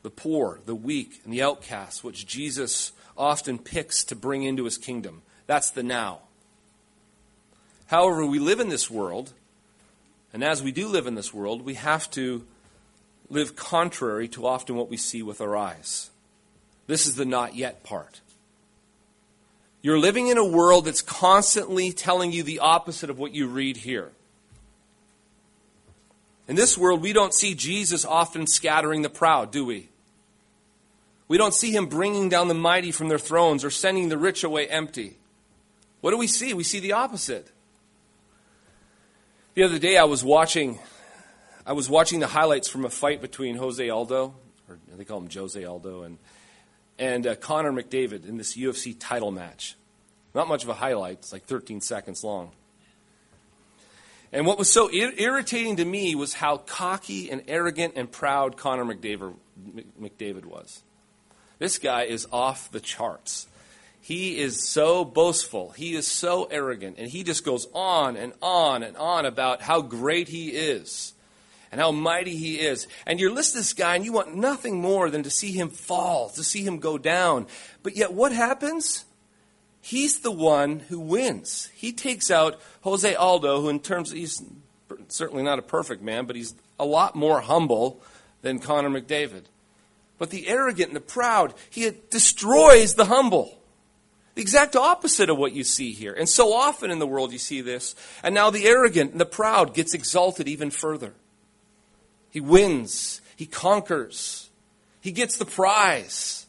the 0.03 0.09
poor, 0.09 0.59
the 0.65 0.75
weak, 0.75 1.21
and 1.23 1.33
the 1.33 1.41
outcast 1.41 2.03
which 2.03 2.27
Jesus 2.27 2.91
often 3.17 3.57
picks 3.57 4.03
to 4.03 4.15
bring 4.15 4.43
into 4.43 4.65
his 4.65 4.77
kingdom. 4.77 5.21
That's 5.47 5.71
the 5.71 5.83
now. 5.83 6.19
However, 7.87 8.25
we 8.25 8.39
live 8.39 8.59
in 8.59 8.69
this 8.69 8.91
world, 8.91 9.31
and 10.33 10.43
as 10.43 10.61
we 10.61 10.71
do 10.71 10.87
live 10.87 11.07
in 11.07 11.15
this 11.15 11.33
world, 11.33 11.61
we 11.61 11.75
have 11.75 12.11
to 12.11 12.45
live 13.29 13.55
contrary 13.55 14.27
to 14.29 14.45
often 14.45 14.75
what 14.75 14.89
we 14.89 14.97
see 14.97 15.23
with 15.23 15.39
our 15.39 15.55
eyes. 15.55 16.09
This 16.87 17.07
is 17.07 17.15
the 17.15 17.25
not 17.25 17.55
yet 17.55 17.83
part. 17.83 18.21
You're 19.85 19.99
living 19.99 20.29
in 20.29 20.39
a 20.39 20.43
world 20.43 20.85
that's 20.85 21.03
constantly 21.03 21.91
telling 21.91 22.31
you 22.31 22.41
the 22.41 22.57
opposite 22.57 23.11
of 23.11 23.19
what 23.19 23.35
you 23.35 23.45
read 23.45 23.77
here. 23.77 24.09
In 26.47 26.55
this 26.55 26.75
world, 26.75 27.03
we 27.03 27.13
don't 27.13 27.35
see 27.35 27.53
Jesus 27.53 28.03
often 28.03 28.47
scattering 28.47 29.03
the 29.03 29.11
proud, 29.11 29.51
do 29.51 29.63
we? 29.63 29.89
We 31.27 31.37
don't 31.37 31.53
see 31.53 31.69
him 31.69 31.85
bringing 31.85 32.29
down 32.29 32.47
the 32.47 32.55
mighty 32.55 32.91
from 32.91 33.09
their 33.09 33.19
thrones 33.19 33.63
or 33.63 33.69
sending 33.69 34.09
the 34.09 34.17
rich 34.17 34.43
away 34.43 34.67
empty. 34.67 35.17
What 36.01 36.09
do 36.09 36.17
we 36.17 36.25
see? 36.25 36.55
We 36.55 36.63
see 36.63 36.79
the 36.79 36.93
opposite. 36.93 37.51
The 39.53 39.61
other 39.61 39.77
day, 39.77 39.97
I 39.99 40.05
was 40.05 40.23
watching 40.23 40.79
I 41.63 41.73
was 41.73 41.87
watching 41.87 42.21
the 42.21 42.27
highlights 42.27 42.69
from 42.69 42.85
a 42.85 42.89
fight 42.89 43.21
between 43.21 43.57
Jose 43.57 43.87
Aldo, 43.87 44.33
or 44.67 44.79
they 44.97 45.05
call 45.05 45.19
him 45.19 45.29
Jose 45.29 45.63
Aldo, 45.63 46.01
and, 46.01 46.17
and 46.97 47.27
uh, 47.27 47.35
Connor 47.35 47.71
McDavid 47.71 48.27
in 48.27 48.37
this 48.37 48.55
UFC 48.55 48.95
title 48.97 49.31
match. 49.31 49.75
Not 50.33 50.47
much 50.47 50.63
of 50.63 50.69
a 50.69 50.73
highlight, 50.73 51.19
it's 51.19 51.33
like 51.33 51.45
13 51.45 51.81
seconds 51.81 52.23
long. 52.23 52.51
And 54.31 54.45
what 54.45 54.57
was 54.57 54.69
so 54.69 54.89
ir- 54.89 55.13
irritating 55.17 55.77
to 55.77 55.85
me 55.85 56.13
was 56.13 56.33
how 56.33 56.57
cocky 56.57 57.31
and 57.31 57.43
arrogant 57.47 57.93
and 57.95 58.11
proud 58.11 58.57
Connor 58.57 58.83
McDavid, 58.83 59.35
McDavid 59.99 60.45
was. 60.45 60.83
This 61.57 61.77
guy 61.77 62.03
is 62.03 62.27
off 62.33 62.69
the 62.71 62.81
charts. 62.81 63.47
He 64.01 64.37
is 64.37 64.67
so 64.67 65.05
boastful. 65.05 65.71
He 65.71 65.95
is 65.95 66.05
so 66.05 66.45
arrogant. 66.45 66.97
And 66.99 67.07
he 67.07 67.23
just 67.23 67.45
goes 67.45 67.67
on 67.73 68.17
and 68.17 68.33
on 68.41 68.83
and 68.83 68.95
on 68.97 69.25
about 69.25 69.61
how 69.61 69.81
great 69.81 70.27
he 70.27 70.49
is 70.49 71.14
and 71.71 71.81
how 71.81 71.91
mighty 71.91 72.35
he 72.35 72.59
is. 72.59 72.87
And 73.05 73.19
you're 73.19 73.31
listening 73.31 73.61
to 73.63 73.67
this 73.67 73.73
guy, 73.73 73.95
and 73.95 74.05
you 74.05 74.13
want 74.13 74.35
nothing 74.35 74.81
more 74.81 75.09
than 75.09 75.23
to 75.23 75.29
see 75.29 75.51
him 75.51 75.69
fall, 75.69 76.29
to 76.29 76.43
see 76.43 76.63
him 76.63 76.79
go 76.79 76.97
down. 76.97 77.47
But 77.83 77.95
yet, 77.95 78.13
what 78.13 78.31
happens? 78.31 79.05
He's 79.81 80.21
the 80.21 80.31
one 80.31 80.79
who 80.79 80.99
wins. 80.99 81.69
He 81.75 81.91
takes 81.91 82.31
out 82.31 82.59
Jose 82.81 83.13
Aldo, 83.13 83.61
who, 83.61 83.69
in 83.69 83.79
terms, 83.79 84.11
of, 84.11 84.17
he's 84.17 84.41
certainly 85.09 85.43
not 85.43 85.59
a 85.59 85.63
perfect 85.63 86.01
man, 86.01 86.25
but 86.25 86.35
he's 86.35 86.55
a 86.79 86.85
lot 86.85 87.15
more 87.15 87.41
humble 87.41 88.01
than 88.41 88.59
Connor 88.59 88.89
McDavid. 88.89 89.43
But 90.17 90.29
the 90.29 90.47
arrogant 90.47 90.89
and 90.89 90.95
the 90.95 91.01
proud, 91.01 91.53
he 91.69 91.91
destroys 92.09 92.95
the 92.95 93.05
humble. 93.05 93.59
The 94.35 94.41
exact 94.41 94.75
opposite 94.75 95.29
of 95.29 95.37
what 95.37 95.53
you 95.53 95.63
see 95.63 95.93
here. 95.93 96.13
And 96.13 96.27
so 96.27 96.53
often 96.53 96.91
in 96.91 96.99
the 96.99 97.07
world 97.07 97.31
you 97.31 97.37
see 97.37 97.61
this. 97.61 97.95
And 98.21 98.35
now 98.35 98.49
the 98.49 98.65
arrogant 98.65 99.11
and 99.11 99.21
the 99.21 99.25
proud 99.25 99.73
gets 99.73 99.93
exalted 99.93 100.47
even 100.47 100.71
further. 100.71 101.13
He 102.35 102.41
wins. 102.41 103.21
He 103.37 103.45
conquers. 103.45 104.49
He 104.99 105.13
gets 105.13 105.37
the 105.37 105.45
prize. 105.45 106.45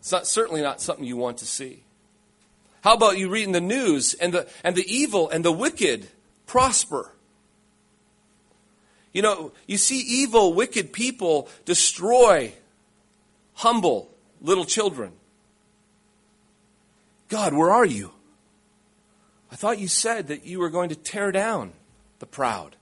It's 0.00 0.10
not, 0.10 0.26
certainly 0.26 0.62
not 0.62 0.80
something 0.80 1.04
you 1.04 1.16
want 1.16 1.38
to 1.38 1.46
see. 1.46 1.84
How 2.82 2.94
about 2.94 3.18
you 3.18 3.30
reading 3.30 3.52
the 3.52 3.60
news 3.60 4.14
and 4.14 4.34
the, 4.34 4.48
and 4.64 4.74
the 4.74 4.84
evil 4.92 5.30
and 5.30 5.44
the 5.44 5.52
wicked 5.52 6.08
prosper? 6.46 7.12
You 9.12 9.22
know, 9.22 9.52
you 9.68 9.78
see 9.78 10.00
evil, 10.00 10.52
wicked 10.52 10.92
people 10.92 11.48
destroy 11.64 12.52
humble, 13.54 14.10
little 14.40 14.64
children. 14.64 15.12
God, 17.28 17.54
where 17.54 17.70
are 17.70 17.86
you? 17.86 18.10
I 19.52 19.54
thought 19.54 19.78
you 19.78 19.86
said 19.86 20.26
that 20.26 20.44
you 20.44 20.58
were 20.58 20.68
going 20.68 20.88
to 20.88 20.96
tear 20.96 21.30
down 21.30 21.74
the 22.22 22.26
proud. 22.26 22.76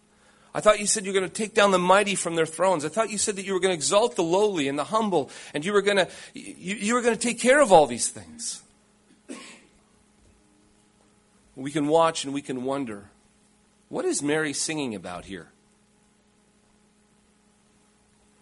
I 0.52 0.60
thought 0.60 0.80
you 0.80 0.86
said 0.86 1.06
you 1.06 1.12
were 1.12 1.18
going 1.18 1.30
to 1.30 1.34
take 1.34 1.54
down 1.54 1.70
the 1.70 1.78
mighty 1.78 2.14
from 2.14 2.34
their 2.34 2.44
thrones. 2.44 2.84
I 2.84 2.88
thought 2.88 3.08
you 3.08 3.16
said 3.16 3.36
that 3.36 3.46
you 3.46 3.54
were 3.54 3.58
going 3.58 3.70
to 3.70 3.74
exalt 3.74 4.16
the 4.16 4.22
lowly 4.22 4.68
and 4.68 4.78
the 4.78 4.84
humble, 4.84 5.30
and 5.54 5.64
you 5.64 5.72
were 5.72 5.80
going 5.80 5.96
to, 5.96 6.08
you, 6.34 6.74
you 6.74 6.94
were 6.94 7.00
going 7.00 7.14
to 7.14 7.20
take 7.20 7.40
care 7.40 7.62
of 7.62 7.72
all 7.72 7.86
these 7.86 8.10
things. 8.10 8.62
We 11.56 11.70
can 11.70 11.88
watch 11.88 12.24
and 12.24 12.34
we 12.34 12.42
can 12.42 12.64
wonder 12.64 13.08
what 13.88 14.04
is 14.04 14.22
Mary 14.22 14.52
singing 14.52 14.94
about 14.94 15.24
here? 15.24 15.48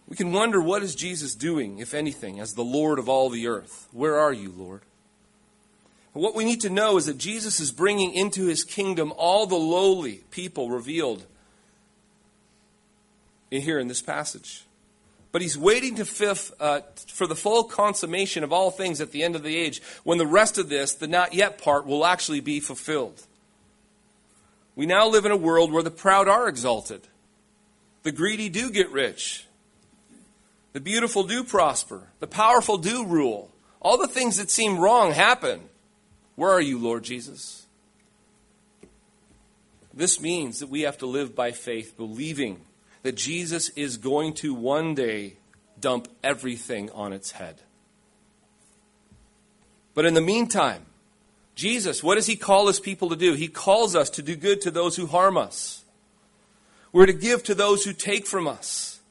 We 0.09 0.17
can 0.17 0.33
wonder 0.33 0.59
what 0.59 0.83
is 0.83 0.95
Jesus 0.95 1.33
doing, 1.33 1.79
if 1.79 1.93
anything, 1.93 2.41
as 2.41 2.55
the 2.55 2.63
Lord 2.63 2.99
of 2.99 3.07
all 3.07 3.29
the 3.29 3.47
earth? 3.47 3.87
Where 3.93 4.19
are 4.19 4.33
you, 4.33 4.51
Lord? 4.51 4.81
What 6.13 6.35
we 6.35 6.43
need 6.43 6.61
to 6.61 6.69
know 6.69 6.97
is 6.97 7.05
that 7.05 7.17
Jesus 7.17 7.59
is 7.59 7.71
bringing 7.71 8.13
into 8.13 8.45
his 8.45 8.63
kingdom 8.63 9.13
all 9.15 9.45
the 9.45 9.55
lowly 9.55 10.23
people 10.31 10.69
revealed 10.69 11.25
here 13.51 13.79
in 13.79 13.87
this 13.87 14.01
passage. 14.01 14.65
But 15.31 15.41
he's 15.41 15.57
waiting 15.57 15.95
to 15.95 16.05
fifth, 16.05 16.51
uh, 16.59 16.81
for 17.07 17.27
the 17.27 17.35
full 17.35 17.63
consummation 17.63 18.43
of 18.43 18.51
all 18.51 18.71
things 18.71 18.99
at 18.99 19.11
the 19.11 19.23
end 19.23 19.35
of 19.35 19.43
the 19.43 19.55
age, 19.55 19.81
when 20.03 20.17
the 20.17 20.25
rest 20.25 20.57
of 20.57 20.69
this, 20.69 20.93
the 20.93 21.07
not 21.07 21.33
yet 21.33 21.61
part, 21.61 21.85
will 21.85 22.05
actually 22.05 22.39
be 22.39 22.59
fulfilled. 22.59 23.21
We 24.75 24.87
now 24.87 25.07
live 25.07 25.25
in 25.25 25.31
a 25.31 25.37
world 25.37 25.71
where 25.71 25.83
the 25.83 25.91
proud 25.91 26.27
are 26.27 26.47
exalted, 26.47 27.01
the 28.03 28.11
greedy 28.11 28.49
do 28.49 28.71
get 28.71 28.89
rich, 28.91 29.45
the 30.73 30.79
beautiful 30.79 31.23
do 31.23 31.43
prosper. 31.43 32.03
The 32.19 32.27
powerful 32.27 32.77
do 32.77 33.05
rule. 33.05 33.49
All 33.81 33.97
the 33.97 34.07
things 34.07 34.37
that 34.37 34.51
seem 34.51 34.79
wrong 34.79 35.11
happen. 35.11 35.61
Where 36.39 36.51
are 36.51 36.61
you, 36.61 36.79
Lord 36.79 37.03
Jesus? 37.03 37.65
This 39.93 40.21
means 40.21 40.59
that 40.59 40.69
we 40.69 40.83
have 40.83 40.97
to 40.99 41.05
live 41.05 41.35
by 41.35 41.51
faith, 41.51 41.97
believing 41.97 42.61
that 43.03 43.17
Jesus 43.17 43.67
is 43.75 43.97
going 43.97 44.35
to 44.35 44.53
one 44.53 44.95
day 44.95 45.33
dump 45.81 46.07
everything 46.23 46.89
on 46.91 47.11
its 47.11 47.31
head. 47.31 47.59
But 49.93 50.05
in 50.05 50.13
the 50.13 50.21
meantime, 50.21 50.85
Jesus, 51.55 52.01
what 52.01 52.15
does 52.15 52.27
he 52.27 52.37
call 52.37 52.67
his 52.67 52.79
people 52.79 53.09
to 53.09 53.17
do? 53.17 53.33
He 53.33 53.49
calls 53.49 53.93
us 53.93 54.09
to 54.11 54.21
do 54.21 54.37
good 54.37 54.61
to 54.61 54.71
those 54.71 54.95
who 54.95 55.07
harm 55.07 55.35
us. 55.35 55.83
We're 56.93 57.07
to 57.07 57.11
give 57.11 57.43
to 57.43 57.53
those 57.53 57.83
who 57.83 57.91
take 57.91 58.25
from 58.25 58.47
us. 58.47 59.01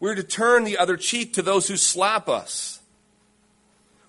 We're 0.00 0.16
to 0.16 0.24
turn 0.24 0.64
the 0.64 0.76
other 0.76 0.96
cheek 0.96 1.34
to 1.34 1.42
those 1.42 1.68
who 1.68 1.76
slap 1.76 2.28
us. 2.28 2.79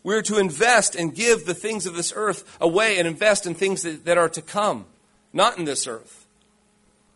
We're 0.03 0.23
to 0.23 0.39
invest 0.39 0.95
and 0.95 1.13
give 1.13 1.45
the 1.45 1.53
things 1.53 1.85
of 1.85 1.95
this 1.95 2.11
earth 2.15 2.57
away 2.59 2.97
and 2.97 3.07
invest 3.07 3.45
in 3.45 3.53
things 3.53 3.83
that, 3.83 4.05
that 4.05 4.17
are 4.17 4.29
to 4.29 4.41
come, 4.41 4.85
not 5.31 5.57
in 5.57 5.65
this 5.65 5.85
earth. 5.85 6.25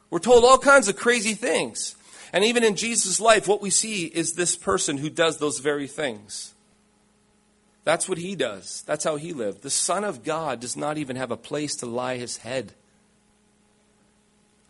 We're 0.10 0.20
told 0.20 0.44
all 0.44 0.60
kinds 0.60 0.88
of 0.88 0.96
crazy 0.96 1.34
things. 1.34 1.96
And 2.32 2.44
even 2.44 2.64
in 2.64 2.76
Jesus' 2.76 3.20
life, 3.20 3.48
what 3.48 3.62
we 3.62 3.70
see 3.70 4.06
is 4.06 4.34
this 4.34 4.56
person 4.56 4.98
who 4.98 5.10
does 5.10 5.38
those 5.38 5.60
very 5.60 5.88
things. 5.88 6.54
That's 7.86 8.10
what 8.10 8.18
he 8.18 8.36
does. 8.36 8.84
That's 8.86 9.04
how 9.04 9.16
he 9.16 9.32
lived. 9.32 9.62
The 9.62 9.70
Son 9.70 10.04
of 10.04 10.24
God 10.24 10.60
does 10.60 10.76
not 10.76 10.98
even 10.98 11.16
have 11.16 11.32
a 11.32 11.38
place 11.38 11.76
to 11.78 11.86
lie 11.86 12.18
his 12.18 12.38
head. 12.38 12.74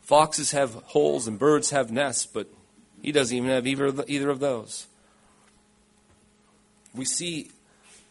Foxes 0.01 0.51
have 0.51 0.73
holes 0.85 1.27
and 1.27 1.39
birds 1.39 1.71
have 1.71 1.91
nests, 1.91 2.25
but 2.25 2.47
he 3.01 3.11
doesn't 3.11 3.35
even 3.35 3.49
have 3.49 3.65
either, 3.65 4.03
either 4.07 4.29
of 4.29 4.39
those. 4.39 4.87
We 6.93 7.05
see 7.05 7.49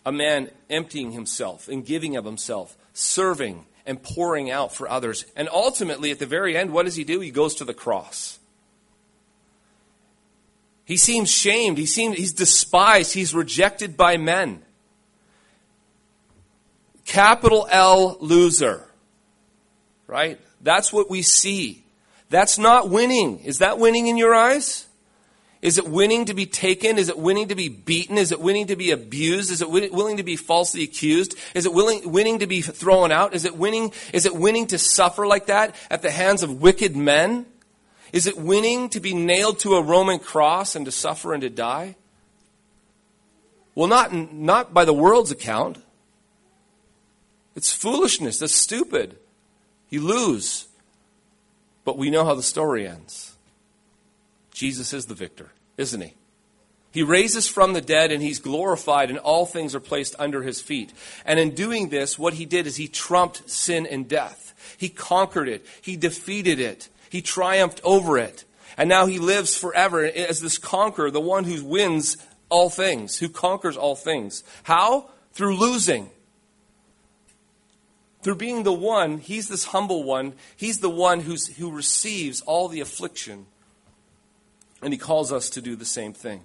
a 0.04 0.12
man 0.12 0.50
emptying 0.68 1.12
himself 1.12 1.68
and 1.68 1.84
giving 1.84 2.16
of 2.16 2.24
himself, 2.24 2.76
serving 2.92 3.66
and 3.86 4.02
pouring 4.02 4.50
out 4.50 4.74
for 4.74 4.88
others. 4.88 5.24
And 5.36 5.48
ultimately, 5.52 6.10
at 6.10 6.18
the 6.18 6.26
very 6.26 6.56
end, 6.56 6.72
what 6.72 6.84
does 6.84 6.96
he 6.96 7.04
do? 7.04 7.20
He 7.20 7.30
goes 7.30 7.54
to 7.56 7.64
the 7.64 7.74
cross. 7.74 8.38
He 10.84 10.96
seems 10.96 11.30
shamed. 11.30 11.78
He 11.78 11.86
seems, 11.86 12.16
he's 12.16 12.32
despised. 12.32 13.14
He's 13.14 13.34
rejected 13.34 13.96
by 13.96 14.16
men. 14.16 14.62
Capital 17.06 17.66
L 17.70 18.18
loser. 18.20 18.86
Right? 20.06 20.40
That's 20.60 20.92
what 20.92 21.10
we 21.10 21.22
see. 21.22 21.84
That's 22.28 22.58
not 22.58 22.90
winning. 22.90 23.40
Is 23.40 23.58
that 23.58 23.78
winning 23.78 24.06
in 24.06 24.16
your 24.16 24.34
eyes? 24.34 24.86
Is 25.64 25.78
it 25.78 25.88
winning 25.88 26.26
to 26.26 26.34
be 26.34 26.44
taken? 26.44 26.98
Is 26.98 27.08
it 27.08 27.18
winning 27.18 27.48
to 27.48 27.54
be 27.54 27.70
beaten? 27.70 28.18
Is 28.18 28.32
it 28.32 28.38
winning 28.38 28.66
to 28.66 28.76
be 28.76 28.90
abused? 28.90 29.50
Is 29.50 29.62
it 29.62 29.70
willing 29.70 30.18
to 30.18 30.22
be 30.22 30.36
falsely 30.36 30.82
accused? 30.82 31.38
Is 31.54 31.64
it 31.64 31.72
willing, 31.72 32.12
winning 32.12 32.40
to 32.40 32.46
be 32.46 32.60
thrown 32.60 33.10
out? 33.10 33.32
Is 33.32 33.46
it 33.46 33.56
winning, 33.56 33.90
is 34.12 34.26
it 34.26 34.36
winning 34.36 34.66
to 34.66 34.78
suffer 34.78 35.26
like 35.26 35.46
that 35.46 35.74
at 35.90 36.02
the 36.02 36.10
hands 36.10 36.42
of 36.42 36.60
wicked 36.60 36.94
men? 36.94 37.46
Is 38.12 38.26
it 38.26 38.36
winning 38.36 38.90
to 38.90 39.00
be 39.00 39.14
nailed 39.14 39.58
to 39.60 39.76
a 39.76 39.82
Roman 39.82 40.18
cross 40.18 40.76
and 40.76 40.84
to 40.84 40.92
suffer 40.92 41.32
and 41.32 41.40
to 41.40 41.48
die? 41.48 41.96
Well, 43.74 43.88
not, 43.88 44.12
not 44.12 44.74
by 44.74 44.84
the 44.84 44.92
world's 44.92 45.30
account. 45.30 45.78
It's 47.56 47.72
foolishness. 47.72 48.38
That's 48.38 48.54
stupid. 48.54 49.16
You 49.88 50.02
lose. 50.02 50.68
But 51.86 51.96
we 51.96 52.10
know 52.10 52.26
how 52.26 52.34
the 52.34 52.42
story 52.42 52.86
ends. 52.86 53.33
Jesus 54.54 54.94
is 54.94 55.04
the 55.04 55.14
victor, 55.14 55.52
isn't 55.76 56.00
he? 56.00 56.14
He 56.90 57.02
raises 57.02 57.46
from 57.46 57.74
the 57.74 57.82
dead 57.82 58.10
and 58.10 58.22
he's 58.22 58.38
glorified, 58.38 59.10
and 59.10 59.18
all 59.18 59.44
things 59.44 59.74
are 59.74 59.80
placed 59.80 60.14
under 60.18 60.42
his 60.42 60.62
feet. 60.62 60.92
And 61.26 61.38
in 61.38 61.54
doing 61.54 61.90
this, 61.90 62.18
what 62.18 62.34
he 62.34 62.46
did 62.46 62.66
is 62.66 62.76
he 62.76 62.88
trumped 62.88 63.50
sin 63.50 63.84
and 63.84 64.08
death. 64.08 64.54
He 64.78 64.88
conquered 64.88 65.48
it, 65.48 65.66
he 65.82 65.96
defeated 65.96 66.58
it, 66.58 66.88
he 67.10 67.20
triumphed 67.20 67.80
over 67.84 68.16
it. 68.16 68.44
And 68.78 68.88
now 68.88 69.06
he 69.06 69.18
lives 69.18 69.56
forever 69.56 70.04
as 70.04 70.40
this 70.40 70.56
conqueror, 70.56 71.10
the 71.10 71.20
one 71.20 71.44
who 71.44 71.62
wins 71.64 72.16
all 72.48 72.70
things, 72.70 73.18
who 73.18 73.28
conquers 73.28 73.76
all 73.76 73.94
things. 73.94 74.42
How? 74.62 75.10
Through 75.32 75.58
losing 75.58 76.10
through 78.24 78.36
being 78.36 78.62
the 78.62 78.72
one, 78.72 79.18
he's 79.18 79.48
this 79.48 79.66
humble 79.66 80.02
one, 80.02 80.32
he's 80.56 80.78
the 80.78 80.88
one 80.88 81.20
who's, 81.20 81.46
who 81.58 81.70
receives 81.70 82.40
all 82.40 82.68
the 82.68 82.80
affliction. 82.80 83.44
And 84.84 84.92
he 84.92 84.98
calls 84.98 85.32
us 85.32 85.48
to 85.50 85.62
do 85.62 85.74
the 85.74 85.86
same 85.86 86.12
thing. 86.12 86.42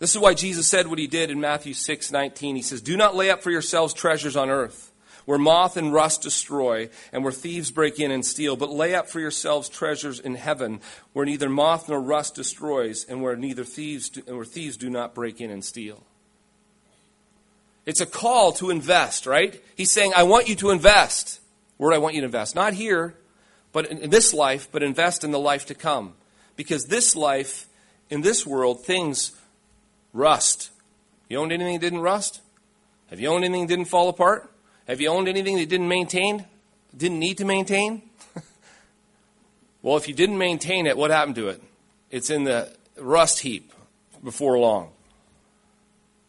This 0.00 0.14
is 0.14 0.20
why 0.20 0.34
Jesus 0.34 0.66
said 0.66 0.88
what 0.88 0.98
he 0.98 1.06
did 1.06 1.30
in 1.30 1.40
Matthew 1.40 1.72
6 1.72 2.10
19. 2.10 2.56
He 2.56 2.62
says, 2.62 2.82
Do 2.82 2.96
not 2.96 3.14
lay 3.14 3.30
up 3.30 3.42
for 3.42 3.52
yourselves 3.52 3.94
treasures 3.94 4.36
on 4.36 4.50
earth, 4.50 4.92
where 5.24 5.38
moth 5.38 5.76
and 5.76 5.92
rust 5.92 6.22
destroy, 6.22 6.90
and 7.12 7.22
where 7.22 7.32
thieves 7.32 7.70
break 7.70 8.00
in 8.00 8.10
and 8.10 8.26
steal, 8.26 8.56
but 8.56 8.70
lay 8.70 8.96
up 8.96 9.08
for 9.08 9.20
yourselves 9.20 9.68
treasures 9.68 10.18
in 10.18 10.34
heaven, 10.34 10.80
where 11.12 11.24
neither 11.24 11.48
moth 11.48 11.88
nor 11.88 12.00
rust 12.00 12.34
destroys, 12.34 13.04
and 13.04 13.22
where 13.22 13.36
neither 13.36 13.64
thieves 13.64 14.08
do, 14.08 14.20
where 14.34 14.44
thieves 14.44 14.76
do 14.76 14.90
not 14.90 15.14
break 15.14 15.40
in 15.40 15.50
and 15.50 15.64
steal. 15.64 16.02
It's 17.86 18.00
a 18.00 18.06
call 18.06 18.50
to 18.54 18.70
invest, 18.70 19.24
right? 19.24 19.62
He's 19.76 19.92
saying, 19.92 20.12
I 20.16 20.24
want 20.24 20.48
you 20.48 20.56
to 20.56 20.70
invest. 20.70 21.38
Where 21.76 21.92
do 21.92 21.94
I 21.94 21.98
want 21.98 22.16
you 22.16 22.22
to 22.22 22.26
invest? 22.26 22.56
Not 22.56 22.72
here, 22.72 23.14
but 23.72 23.86
in 23.86 24.10
this 24.10 24.34
life, 24.34 24.68
but 24.72 24.82
invest 24.82 25.22
in 25.22 25.30
the 25.30 25.38
life 25.38 25.66
to 25.66 25.74
come. 25.74 26.14
Because 26.56 26.84
this 26.84 27.16
life, 27.16 27.66
in 28.10 28.20
this 28.20 28.46
world, 28.46 28.84
things 28.84 29.32
rust. 30.12 30.70
You 31.28 31.38
owned 31.38 31.52
anything 31.52 31.74
that 31.74 31.80
didn't 31.80 32.00
rust? 32.00 32.40
Have 33.10 33.20
you 33.20 33.28
owned 33.28 33.44
anything 33.44 33.66
that 33.66 33.76
didn't 33.76 33.88
fall 33.88 34.08
apart? 34.08 34.50
Have 34.86 35.00
you 35.00 35.08
owned 35.08 35.28
anything 35.28 35.56
that 35.56 35.68
didn't 35.68 35.88
maintain 35.88 36.44
didn't 36.96 37.18
need 37.18 37.38
to 37.38 37.44
maintain? 37.44 38.02
well, 39.82 39.96
if 39.96 40.08
you 40.08 40.14
didn't 40.14 40.38
maintain 40.38 40.86
it, 40.86 40.96
what 40.96 41.10
happened 41.10 41.36
to 41.36 41.48
it? 41.48 41.62
It's 42.10 42.30
in 42.30 42.44
the 42.44 42.70
rust 42.98 43.40
heap 43.40 43.72
before 44.22 44.58
long. 44.58 44.90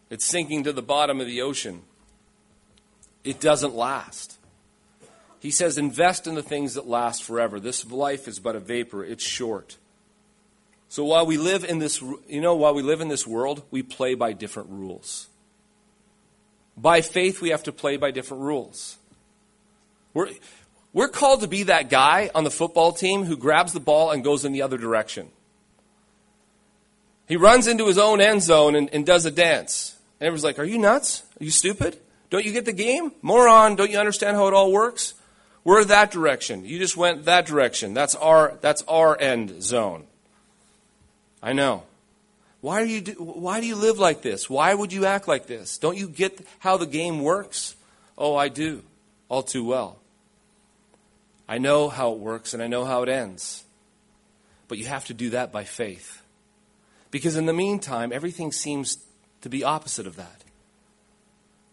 It's 0.09 0.25
sinking 0.25 0.63
to 0.63 0.73
the 0.73 0.81
bottom 0.81 1.19
of 1.19 1.27
the 1.27 1.41
ocean. 1.41 1.81
It 3.23 3.39
doesn't 3.39 3.75
last. 3.75 4.37
He 5.39 5.51
says, 5.51 5.77
invest 5.77 6.27
in 6.27 6.35
the 6.35 6.43
things 6.43 6.73
that 6.75 6.87
last 6.87 7.23
forever. 7.23 7.59
This 7.59 7.89
life 7.91 8.27
is 8.27 8.39
but 8.39 8.55
a 8.55 8.59
vapor, 8.59 9.03
it's 9.03 9.23
short. 9.23 9.77
So 10.95 11.03
while 11.03 11.25
we 11.25 11.35
live 11.35 11.65
in 11.65 11.79
this, 11.79 12.01
you 12.01 12.39
know, 12.39 12.55
while 12.55 12.73
we 12.73 12.81
live 12.81 13.01
in 13.01 13.09
this 13.09 13.27
world, 13.27 13.63
we 13.69 13.83
play 13.83 14.15
by 14.15 14.31
different 14.31 14.69
rules. 14.69 15.27
By 16.77 17.01
faith, 17.01 17.41
we 17.41 17.49
have 17.49 17.63
to 17.63 17.73
play 17.73 17.97
by 17.97 18.11
different 18.11 18.43
rules. 18.43 18.95
We're, 20.13 20.29
we're 20.93 21.09
called 21.09 21.41
to 21.41 21.49
be 21.49 21.63
that 21.63 21.89
guy 21.89 22.31
on 22.33 22.45
the 22.45 22.49
football 22.49 22.93
team 22.93 23.25
who 23.25 23.35
grabs 23.35 23.73
the 23.73 23.81
ball 23.81 24.11
and 24.11 24.23
goes 24.23 24.45
in 24.45 24.53
the 24.53 24.61
other 24.61 24.77
direction. 24.77 25.31
He 27.27 27.35
runs 27.35 27.67
into 27.67 27.87
his 27.87 27.97
own 27.97 28.21
end 28.21 28.41
zone 28.41 28.73
and, 28.73 28.89
and 28.93 29.05
does 29.05 29.25
a 29.25 29.31
dance. 29.31 29.97
And 30.21 30.27
everyone's 30.27 30.45
like, 30.45 30.59
Are 30.59 30.63
you 30.63 30.77
nuts? 30.77 31.23
Are 31.41 31.43
you 31.43 31.51
stupid? 31.51 31.99
Don't 32.29 32.45
you 32.45 32.53
get 32.53 32.63
the 32.63 32.71
game? 32.71 33.11
Moron, 33.21 33.75
don't 33.75 33.91
you 33.91 33.99
understand 33.99 34.37
how 34.37 34.47
it 34.47 34.53
all 34.53 34.71
works? 34.71 35.13
We're 35.65 35.83
that 35.83 36.11
direction. 36.11 36.63
You 36.63 36.79
just 36.79 36.95
went 36.95 37.25
that 37.25 37.45
direction. 37.45 37.93
That's 37.93 38.15
our, 38.15 38.57
that's 38.61 38.81
our 38.83 39.19
end 39.19 39.61
zone. 39.61 40.07
I 41.41 41.53
know. 41.53 41.83
Why, 42.61 42.81
are 42.81 42.85
you 42.85 43.01
do, 43.01 43.11
why 43.13 43.61
do 43.61 43.67
you 43.67 43.75
live 43.75 43.99
like 43.99 44.21
this? 44.21 44.49
Why 44.49 44.73
would 44.73 44.91
you 44.91 45.05
act 45.05 45.27
like 45.27 45.45
this? 45.45 45.77
Don't 45.77 45.97
you 45.97 46.07
get 46.07 46.41
how 46.59 46.77
the 46.77 46.87
game 46.87 47.21
works? 47.21 47.75
Oh, 48.17 48.35
I 48.35 48.47
do, 48.47 48.83
all 49.29 49.43
too 49.43 49.63
well. 49.63 49.99
I 51.47 51.59
know 51.59 51.89
how 51.89 52.13
it 52.13 52.19
works 52.19 52.53
and 52.53 52.63
I 52.63 52.67
know 52.67 52.85
how 52.85 53.03
it 53.03 53.09
ends. 53.09 53.63
But 54.67 54.79
you 54.79 54.85
have 54.85 55.05
to 55.05 55.13
do 55.13 55.29
that 55.31 55.51
by 55.51 55.63
faith. 55.63 56.23
Because 57.11 57.35
in 57.35 57.45
the 57.45 57.53
meantime, 57.53 58.11
everything 58.11 58.51
seems 58.51 58.97
to 59.41 59.49
be 59.49 59.63
opposite 59.63 60.07
of 60.07 60.15
that 60.15 60.41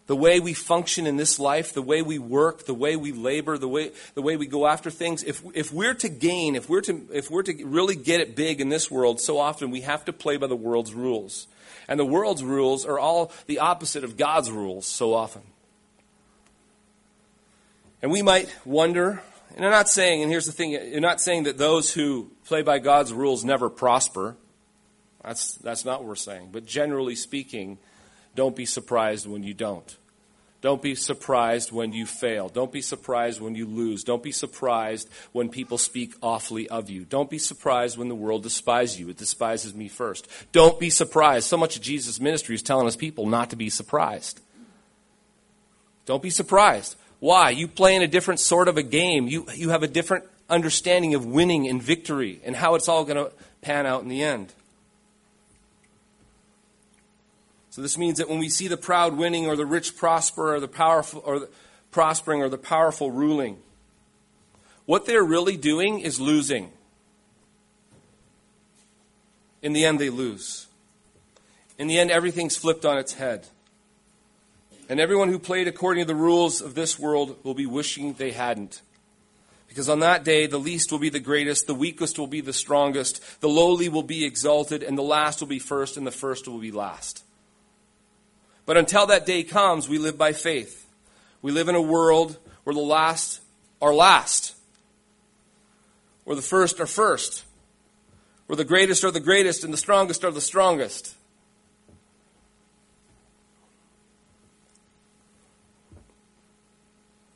the 0.05 0.15
way 0.15 0.39
we 0.39 0.53
function 0.53 1.07
in 1.07 1.15
this 1.15 1.39
life, 1.39 1.73
the 1.73 1.81
way 1.81 2.01
we 2.01 2.19
work, 2.19 2.65
the 2.65 2.73
way 2.73 2.95
we 2.95 3.11
labor, 3.11 3.57
the 3.57 3.67
way, 3.67 3.91
the 4.15 4.21
way 4.21 4.35
we 4.35 4.47
go 4.47 4.67
after 4.67 4.91
things, 4.91 5.23
if, 5.23 5.41
if 5.53 5.71
we're 5.71 5.93
to 5.93 6.09
gain, 6.09 6.55
if 6.55 6.67
we're 6.67 6.81
to, 6.81 7.07
if 7.13 7.31
we're 7.31 7.43
to 7.43 7.65
really 7.65 7.95
get 7.95 8.19
it 8.19 8.35
big 8.35 8.59
in 8.59 8.69
this 8.69 8.91
world, 8.91 9.21
so 9.21 9.37
often 9.39 9.71
we 9.71 9.81
have 9.81 10.03
to 10.05 10.13
play 10.13 10.35
by 10.35 10.47
the 10.47 10.55
world's 10.55 10.93
rules. 10.93 11.47
And 11.87 11.99
the 11.99 12.05
world's 12.05 12.43
rules 12.43 12.85
are 12.85 12.99
all 12.99 13.31
the 13.45 13.59
opposite 13.59 14.03
of 14.03 14.17
God's 14.17 14.51
rules 14.51 14.85
so 14.85 15.13
often. 15.13 15.41
And 18.01 18.11
we 18.11 18.21
might 18.21 18.53
wonder, 18.65 19.21
and 19.55 19.63
I'm 19.63 19.71
not 19.71 19.87
saying, 19.87 20.21
and 20.21 20.29
here's 20.29 20.45
the 20.45 20.51
thing, 20.51 20.71
you're 20.71 20.99
not 20.99 21.21
saying 21.21 21.43
that 21.43 21.57
those 21.57 21.93
who 21.93 22.31
play 22.45 22.61
by 22.61 22.79
God's 22.79 23.13
rules 23.13 23.45
never 23.45 23.69
prosper. 23.69 24.35
That's, 25.23 25.55
that's 25.55 25.85
not 25.85 26.01
what 26.01 26.09
we're 26.09 26.15
saying. 26.15 26.49
But 26.51 26.65
generally 26.65 27.15
speaking, 27.15 27.77
don't 28.35 28.55
be 28.55 28.65
surprised 28.65 29.27
when 29.27 29.43
you 29.43 29.53
don't. 29.53 29.97
Don't 30.63 30.81
be 30.81 30.95
surprised 30.95 31.73
when 31.73 31.91
you 31.91 32.05
fail. 32.05 32.47
Don't 32.47 32.71
be 32.71 32.81
surprised 32.81 33.41
when 33.41 33.53
you 33.53 33.65
lose. 33.65 34.05
Don't 34.05 34.23
be 34.23 34.31
surprised 34.31 35.09
when 35.33 35.49
people 35.49 35.77
speak 35.77 36.13
awfully 36.21 36.69
of 36.69 36.89
you. 36.89 37.03
Don't 37.03 37.29
be 37.29 37.37
surprised 37.37 37.97
when 37.97 38.07
the 38.07 38.15
world 38.15 38.43
despises 38.43 38.97
you. 38.97 39.09
It 39.09 39.17
despises 39.17 39.75
me 39.75 39.89
first. 39.89 40.25
Don't 40.53 40.79
be 40.79 40.89
surprised. 40.89 41.47
So 41.47 41.57
much 41.57 41.75
of 41.75 41.81
Jesus' 41.81 42.21
ministry 42.21 42.55
is 42.55 42.61
telling 42.61 42.87
us 42.87 42.95
people 42.95 43.25
not 43.25 43.49
to 43.49 43.57
be 43.57 43.69
surprised. 43.69 44.39
Don't 46.05 46.23
be 46.23 46.29
surprised. 46.29 46.95
Why? 47.19 47.49
You 47.49 47.67
play 47.67 47.97
in 47.97 48.01
a 48.01 48.07
different 48.07 48.39
sort 48.39 48.69
of 48.69 48.77
a 48.77 48.83
game. 48.83 49.27
You, 49.27 49.45
you 49.53 49.71
have 49.71 49.83
a 49.83 49.87
different 49.87 50.23
understanding 50.49 51.13
of 51.13 51.25
winning 51.25 51.67
and 51.67 51.83
victory 51.83 52.39
and 52.45 52.55
how 52.55 52.75
it's 52.75 52.87
all 52.87 53.03
going 53.03 53.17
to 53.17 53.33
pan 53.61 53.85
out 53.85 54.01
in 54.03 54.07
the 54.07 54.23
end. 54.23 54.53
So 57.73 57.81
this 57.81 57.97
means 57.97 58.19
that 58.19 58.29
when 58.29 58.37
we 58.37 58.49
see 58.49 58.67
the 58.67 58.77
proud 58.77 59.17
winning 59.17 59.47
or 59.47 59.55
the 59.55 59.65
rich 59.65 59.97
prosper 59.97 60.53
or 60.53 60.59
the 60.59 60.67
powerful 60.67 61.23
or 61.25 61.39
the 61.39 61.49
prospering 61.89 62.39
or 62.43 62.47
the 62.47 62.55
powerful 62.55 63.09
ruling, 63.09 63.57
what 64.85 65.07
they're 65.07 65.23
really 65.23 65.57
doing 65.57 65.99
is 65.99 66.19
losing. 66.19 66.71
In 69.63 69.73
the 69.73 69.85
end, 69.85 69.99
they 69.99 70.11
lose. 70.11 70.67
In 71.79 71.87
the 71.87 71.97
end, 71.97 72.11
everything's 72.11 72.55
flipped 72.55 72.85
on 72.85 72.99
its 72.99 73.15
head. 73.15 73.47
And 74.87 74.99
everyone 74.99 75.29
who 75.29 75.39
played 75.39 75.67
according 75.67 76.03
to 76.03 76.07
the 76.07 76.13
rules 76.13 76.61
of 76.61 76.75
this 76.75 76.99
world 76.99 77.43
will 77.43 77.55
be 77.55 77.65
wishing 77.65 78.13
they 78.13 78.33
hadn't. 78.33 78.83
Because 79.67 79.89
on 79.89 80.01
that 80.01 80.23
day, 80.23 80.45
the 80.45 80.59
least 80.59 80.91
will 80.91 80.99
be 80.99 81.09
the 81.09 81.19
greatest, 81.19 81.65
the 81.65 81.73
weakest 81.73 82.19
will 82.19 82.27
be 82.27 82.41
the 82.41 82.53
strongest, 82.53 83.41
the 83.41 83.49
lowly 83.49 83.89
will 83.89 84.03
be 84.03 84.25
exalted, 84.25 84.83
and 84.83 84.95
the 84.95 85.01
last 85.01 85.39
will 85.39 85.47
be 85.47 85.57
first, 85.57 85.97
and 85.97 86.05
the 86.05 86.11
first 86.11 86.47
will 86.47 86.59
be 86.59 86.71
last. 86.71 87.23
But 88.65 88.77
until 88.77 89.07
that 89.07 89.25
day 89.25 89.43
comes, 89.43 89.89
we 89.89 89.97
live 89.97 90.17
by 90.17 90.33
faith. 90.33 90.87
We 91.41 91.51
live 91.51 91.67
in 91.67 91.75
a 91.75 91.81
world 91.81 92.37
where 92.63 92.73
the 92.73 92.79
last 92.79 93.41
are 93.81 93.93
last, 93.93 94.55
where 96.23 96.35
the 96.35 96.41
first 96.41 96.79
are 96.79 96.87
first, 96.87 97.43
where 98.47 98.55
the 98.55 98.63
greatest 98.63 99.03
are 99.03 99.11
the 99.11 99.19
greatest 99.19 99.65
and 99.65 99.73
the 99.73 99.77
strongest 99.77 100.23
are 100.23 100.31
the 100.31 100.41
strongest. 100.41 101.15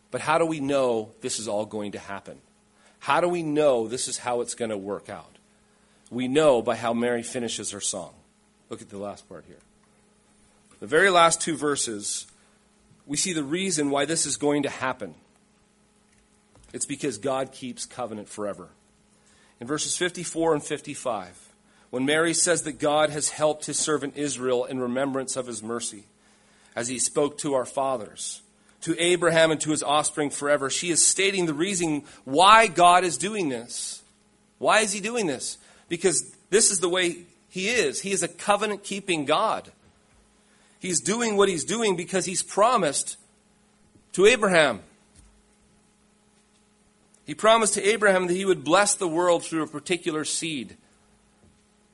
But 0.09 0.21
how 0.21 0.37
do 0.37 0.45
we 0.45 0.61
know 0.61 1.11
this 1.19 1.37
is 1.37 1.49
all 1.49 1.65
going 1.65 1.91
to 1.91 1.99
happen? 1.99 2.39
How 2.99 3.19
do 3.19 3.27
we 3.27 3.43
know 3.43 3.89
this 3.89 4.07
is 4.07 4.17
how 4.17 4.39
it's 4.39 4.55
going 4.55 4.71
to 4.71 4.77
work 4.77 5.09
out? 5.09 5.35
We 6.09 6.29
know 6.29 6.61
by 6.61 6.77
how 6.77 6.93
Mary 6.93 7.23
finishes 7.23 7.71
her 7.71 7.81
song. 7.81 8.13
Look 8.69 8.81
at 8.81 8.89
the 8.89 8.97
last 8.97 9.27
part 9.27 9.43
here 9.45 9.59
the 10.79 10.87
very 10.87 11.09
last 11.09 11.41
two 11.41 11.55
verses, 11.55 12.27
we 13.05 13.17
see 13.17 13.33
the 13.33 13.43
reason 13.43 13.89
why 13.89 14.05
this 14.05 14.25
is 14.25 14.37
going 14.37 14.63
to 14.63 14.69
happen. 14.69 15.15
It's 16.73 16.85
because 16.85 17.17
God 17.17 17.51
keeps 17.51 17.85
covenant 17.85 18.29
forever. 18.29 18.69
In 19.59 19.67
verses 19.67 19.97
54 19.97 20.55
and 20.55 20.63
55, 20.63 21.49
when 21.89 22.05
Mary 22.05 22.33
says 22.33 22.63
that 22.63 22.79
God 22.79 23.09
has 23.09 23.29
helped 23.29 23.65
his 23.65 23.79
servant 23.79 24.17
Israel 24.17 24.65
in 24.65 24.79
remembrance 24.79 25.35
of 25.35 25.47
his 25.47 25.63
mercy, 25.63 26.03
as 26.75 26.87
he 26.87 26.99
spoke 26.99 27.37
to 27.39 27.55
our 27.55 27.65
fathers, 27.65 28.41
to 28.81 28.95
Abraham 29.01 29.49
and 29.49 29.59
to 29.61 29.71
his 29.71 29.81
offspring 29.81 30.29
forever, 30.29 30.69
she 30.69 30.91
is 30.91 31.05
stating 31.05 31.45
the 31.45 31.53
reason 31.53 32.03
why 32.25 32.67
God 32.67 33.03
is 33.03 33.17
doing 33.17 33.49
this. 33.49 34.03
Why 34.59 34.81
is 34.81 34.93
he 34.93 34.99
doing 34.99 35.25
this? 35.25 35.57
Because 35.89 36.35
this 36.49 36.69
is 36.69 36.79
the 36.79 36.89
way 36.89 37.23
he 37.49 37.69
is. 37.69 38.01
He 38.01 38.11
is 38.11 38.21
a 38.21 38.27
covenant 38.27 38.83
keeping 38.83 39.25
God. 39.25 39.71
He's 40.79 41.01
doing 41.01 41.37
what 41.37 41.49
he's 41.49 41.63
doing 41.63 41.95
because 41.95 42.25
he's 42.25 42.43
promised 42.43 43.17
to 44.13 44.25
Abraham. 44.25 44.81
He 47.25 47.35
promised 47.35 47.73
to 47.73 47.83
Abraham 47.83 48.27
that 48.27 48.33
he 48.33 48.45
would 48.45 48.63
bless 48.63 48.95
the 48.95 49.07
world 49.07 49.43
through 49.43 49.63
a 49.63 49.67
particular 49.67 50.23
seed. 50.23 50.77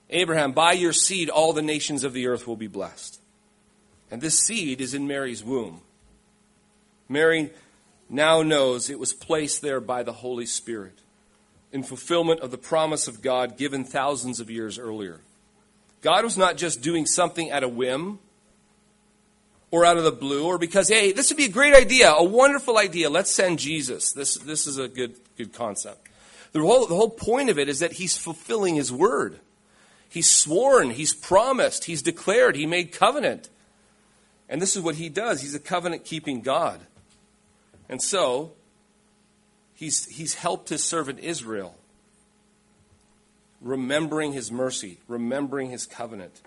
Abraham, 0.09 0.51
by 0.51 0.73
your 0.73 0.93
seed, 0.93 1.29
all 1.29 1.53
the 1.53 1.61
nations 1.61 2.03
of 2.03 2.13
the 2.13 2.27
earth 2.27 2.45
will 2.45 2.55
be 2.55 2.67
blessed. 2.67 3.19
And 4.11 4.21
this 4.21 4.37
seed 4.37 4.79
is 4.79 4.93
in 4.93 5.07
Mary's 5.07 5.43
womb. 5.43 5.81
Mary 7.09 7.51
now 8.09 8.43
knows 8.43 8.89
it 8.89 8.99
was 8.99 9.13
placed 9.13 9.61
there 9.61 9.81
by 9.81 10.03
the 10.03 10.13
Holy 10.13 10.45
Spirit 10.45 10.99
in 11.71 11.81
fulfillment 11.81 12.41
of 12.41 12.51
the 12.51 12.57
promise 12.57 13.07
of 13.07 13.23
God 13.23 13.57
given 13.57 13.83
thousands 13.83 14.39
of 14.39 14.51
years 14.51 14.77
earlier. 14.77 15.21
God 16.01 16.23
was 16.23 16.37
not 16.37 16.57
just 16.57 16.81
doing 16.81 17.07
something 17.07 17.49
at 17.49 17.63
a 17.63 17.67
whim 17.67 18.19
or 19.73 19.83
out 19.83 19.97
of 19.97 20.03
the 20.03 20.11
blue 20.11 20.45
or 20.45 20.59
because, 20.59 20.87
hey, 20.87 21.11
this 21.11 21.31
would 21.31 21.37
be 21.37 21.45
a 21.45 21.49
great 21.49 21.73
idea, 21.73 22.11
a 22.11 22.23
wonderful 22.23 22.77
idea. 22.77 23.09
Let's 23.09 23.31
send 23.31 23.57
Jesus. 23.57 24.11
This, 24.11 24.35
this 24.35 24.67
is 24.67 24.77
a 24.77 24.87
good, 24.87 25.15
good 25.35 25.51
concept. 25.51 26.09
The 26.51 26.59
whole, 26.59 26.85
the 26.85 26.93
whole 26.93 27.09
point 27.09 27.49
of 27.49 27.57
it 27.57 27.67
is 27.67 27.79
that 27.79 27.93
he's 27.93 28.15
fulfilling 28.15 28.75
his 28.75 28.91
word. 28.91 29.39
He's 30.07 30.29
sworn, 30.29 30.91
he's 30.91 31.15
promised, 31.15 31.85
he's 31.85 32.03
declared, 32.03 32.55
he 32.55 32.67
made 32.67 32.91
covenant. 32.91 33.49
And 34.47 34.61
this 34.61 34.75
is 34.75 34.83
what 34.83 34.93
he 34.93 35.09
does. 35.09 35.41
He's 35.41 35.55
a 35.55 35.59
covenant 35.59 36.05
keeping 36.05 36.41
God. 36.41 36.79
And 37.89 37.99
so, 37.99 38.51
he's, 39.73 40.05
he's 40.05 40.35
helped 40.35 40.69
his 40.69 40.83
servant 40.83 41.17
Israel, 41.17 41.75
remembering 43.59 44.33
his 44.33 44.51
mercy, 44.51 44.99
remembering 45.07 45.71
his 45.71 45.87
covenant, 45.87 46.41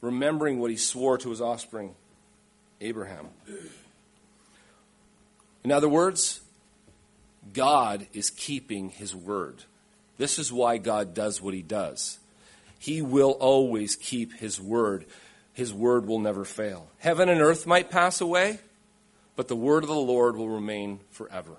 remembering 0.00 0.58
what 0.58 0.72
he 0.72 0.76
swore 0.76 1.16
to 1.18 1.30
his 1.30 1.40
offspring 1.40 1.94
Abraham. 2.82 3.28
In 5.64 5.70
other 5.70 5.88
words, 5.88 6.40
God 7.52 8.06
is 8.12 8.30
keeping 8.30 8.90
his 8.90 9.14
word. 9.14 9.64
This 10.18 10.38
is 10.38 10.52
why 10.52 10.78
God 10.78 11.14
does 11.14 11.40
what 11.40 11.54
he 11.54 11.62
does. 11.62 12.18
He 12.78 13.00
will 13.00 13.32
always 13.32 13.96
keep 13.96 14.34
his 14.34 14.60
word. 14.60 15.06
His 15.52 15.72
word 15.72 16.06
will 16.06 16.18
never 16.18 16.44
fail. 16.44 16.88
Heaven 16.98 17.28
and 17.28 17.40
earth 17.40 17.66
might 17.66 17.90
pass 17.90 18.20
away, 18.20 18.58
but 19.36 19.48
the 19.48 19.56
word 19.56 19.84
of 19.84 19.88
the 19.88 19.94
Lord 19.94 20.36
will 20.36 20.48
remain 20.48 21.00
forever. 21.10 21.56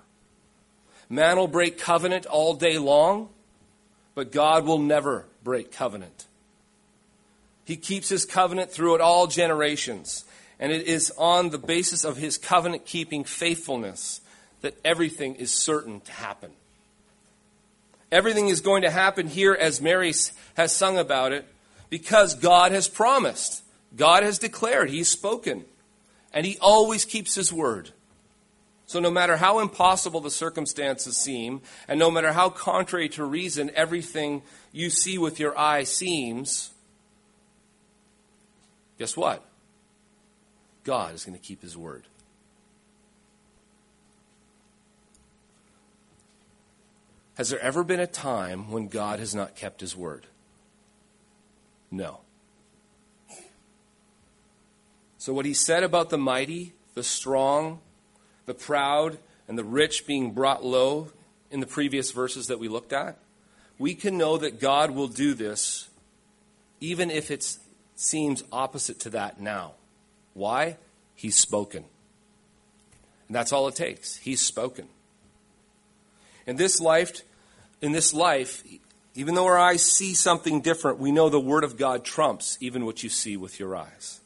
Man 1.08 1.36
will 1.36 1.48
break 1.48 1.78
covenant 1.78 2.26
all 2.26 2.54
day 2.54 2.78
long, 2.78 3.28
but 4.14 4.32
God 4.32 4.64
will 4.66 4.78
never 4.78 5.26
break 5.42 5.72
covenant. 5.72 6.26
He 7.64 7.76
keeps 7.76 8.08
his 8.08 8.24
covenant 8.24 8.70
throughout 8.70 9.00
all 9.00 9.26
generations. 9.26 10.24
And 10.58 10.72
it 10.72 10.86
is 10.86 11.12
on 11.18 11.50
the 11.50 11.58
basis 11.58 12.04
of 12.04 12.16
his 12.16 12.38
covenant 12.38 12.86
keeping 12.86 13.24
faithfulness 13.24 14.20
that 14.60 14.78
everything 14.84 15.34
is 15.34 15.52
certain 15.52 16.00
to 16.00 16.12
happen. 16.12 16.50
Everything 18.10 18.48
is 18.48 18.60
going 18.60 18.82
to 18.82 18.90
happen 18.90 19.26
here 19.26 19.54
as 19.54 19.80
Mary 19.80 20.12
has 20.56 20.74
sung 20.74 20.98
about 20.98 21.32
it 21.32 21.44
because 21.90 22.34
God 22.34 22.72
has 22.72 22.88
promised. 22.88 23.62
God 23.96 24.22
has 24.22 24.38
declared. 24.38 24.90
He's 24.90 25.08
spoken. 25.08 25.64
And 26.32 26.46
he 26.46 26.56
always 26.60 27.04
keeps 27.04 27.34
his 27.34 27.52
word. 27.52 27.90
So, 28.86 29.00
no 29.00 29.10
matter 29.10 29.36
how 29.36 29.60
impossible 29.60 30.20
the 30.20 30.30
circumstances 30.30 31.16
seem, 31.16 31.62
and 31.88 31.98
no 31.98 32.10
matter 32.10 32.32
how 32.32 32.50
contrary 32.50 33.08
to 33.10 33.24
reason 33.24 33.70
everything 33.74 34.42
you 34.72 34.90
see 34.90 35.16
with 35.16 35.40
your 35.40 35.58
eye 35.58 35.84
seems, 35.84 36.70
guess 38.98 39.16
what? 39.16 39.44
God 40.84 41.14
is 41.14 41.24
going 41.24 41.36
to 41.36 41.44
keep 41.44 41.62
his 41.62 41.76
word. 41.76 42.04
Has 47.36 47.50
there 47.50 47.60
ever 47.60 47.82
been 47.82 48.00
a 48.00 48.06
time 48.06 48.70
when 48.70 48.88
God 48.88 49.18
has 49.18 49.34
not 49.34 49.56
kept 49.56 49.80
his 49.80 49.96
word? 49.96 50.26
No. 51.90 52.20
So, 55.18 55.32
what 55.32 55.46
he 55.46 55.54
said 55.54 55.82
about 55.82 56.10
the 56.10 56.18
mighty, 56.18 56.74
the 56.94 57.02
strong, 57.02 57.80
the 58.46 58.54
proud, 58.54 59.18
and 59.48 59.58
the 59.58 59.64
rich 59.64 60.06
being 60.06 60.32
brought 60.32 60.64
low 60.64 61.10
in 61.50 61.60
the 61.60 61.66
previous 61.66 62.12
verses 62.12 62.46
that 62.46 62.58
we 62.58 62.68
looked 62.68 62.92
at, 62.92 63.18
we 63.78 63.94
can 63.94 64.16
know 64.16 64.36
that 64.36 64.60
God 64.60 64.90
will 64.92 65.08
do 65.08 65.34
this 65.34 65.88
even 66.80 67.10
if 67.10 67.30
it 67.30 67.56
seems 67.96 68.44
opposite 68.52 69.00
to 69.00 69.10
that 69.10 69.40
now. 69.40 69.72
Why? 70.34 70.76
He's 71.14 71.36
spoken. 71.36 71.84
And 73.28 73.34
that's 73.34 73.52
all 73.52 73.66
it 73.68 73.76
takes. 73.76 74.16
He's 74.16 74.42
spoken. 74.42 74.88
In 76.46 76.56
this 76.56 76.80
life, 76.80 77.22
in 77.80 77.92
this 77.92 78.12
life, 78.12 78.62
even 79.14 79.34
though 79.34 79.46
our 79.46 79.58
eyes 79.58 79.82
see 79.82 80.12
something 80.12 80.60
different, 80.60 80.98
we 80.98 81.12
know 81.12 81.28
the 81.28 81.40
Word 81.40 81.64
of 81.64 81.76
God 81.76 82.04
trumps 82.04 82.58
even 82.60 82.84
what 82.84 83.02
you 83.02 83.08
see 83.08 83.36
with 83.36 83.58
your 83.58 83.74
eyes. 83.76 84.20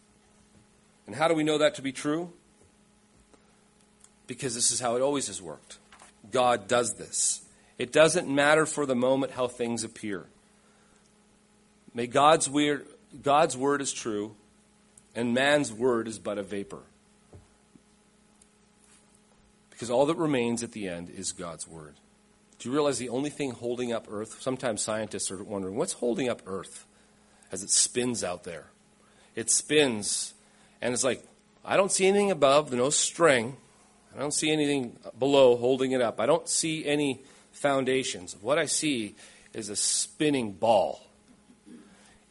And 1.07 1.15
how 1.15 1.29
do 1.29 1.35
we 1.35 1.45
know 1.45 1.59
that 1.59 1.75
to 1.77 1.83
be 1.83 1.93
true? 1.93 2.33
Because 4.27 4.55
this 4.55 4.71
is 4.71 4.81
how 4.81 4.97
it 4.97 5.03
always 5.03 5.29
has 5.29 5.41
worked. 5.41 5.79
God 6.31 6.69
does 6.69 6.95
this. 6.95 7.43
It 7.79 7.93
doesn't 7.93 8.29
matter 8.29 8.67
for 8.67 8.85
the 8.85 8.97
moment 8.97 9.33
how 9.33 9.47
things 9.47 9.85
appear. 9.85 10.27
May 11.95 12.07
God's 12.07 12.51
word, 12.51 12.87
God's 13.23 13.57
word 13.57 13.81
is 13.81 13.93
true, 13.93 14.35
and 15.19 15.35
man's 15.35 15.73
word 15.73 16.07
is 16.07 16.17
but 16.21 16.39
a 16.39 16.45
vapor. 16.45 16.83
Because 19.71 19.91
all 19.91 20.07
that 20.07 20.17
remains 20.17 20.63
at 20.63 20.71
the 20.71 20.87
end 20.87 21.11
is 21.11 21.33
God's 21.33 21.67
word. 21.67 21.97
Do 22.61 22.69
you 22.69 22.73
realize 22.73 22.99
the 22.99 23.09
only 23.09 23.29
thing 23.29 23.51
holding 23.51 23.93
up 23.93 24.07
Earth? 24.09 24.41
Sometimes 24.41 24.81
scientists 24.81 25.33
are 25.33 25.43
wondering 25.43 25.75
what's 25.75 25.95
holding 25.95 26.29
up 26.29 26.43
Earth 26.47 26.87
as 27.51 27.65
it 27.65 27.71
spins 27.71 28.23
out 28.23 28.45
there. 28.45 28.67
It 29.35 29.51
spins, 29.51 30.35
and 30.81 30.95
it's 30.95 31.03
like, 31.03 31.25
I 31.65 31.77
don't 31.77 31.91
see 31.91 32.07
anything 32.07 32.31
above, 32.31 32.73
no 32.73 32.89
string. 32.89 33.57
I 34.15 34.21
don't 34.21 34.33
see 34.33 34.53
anything 34.53 35.01
below 35.19 35.57
holding 35.57 35.91
it 35.91 36.01
up. 36.01 36.21
I 36.21 36.27
don't 36.27 36.49
see 36.49 36.87
any 36.87 37.23
foundations. 37.51 38.37
What 38.41 38.57
I 38.57 38.67
see 38.67 39.17
is 39.53 39.69
a 39.69 39.75
spinning 39.75 40.53
ball 40.53 41.08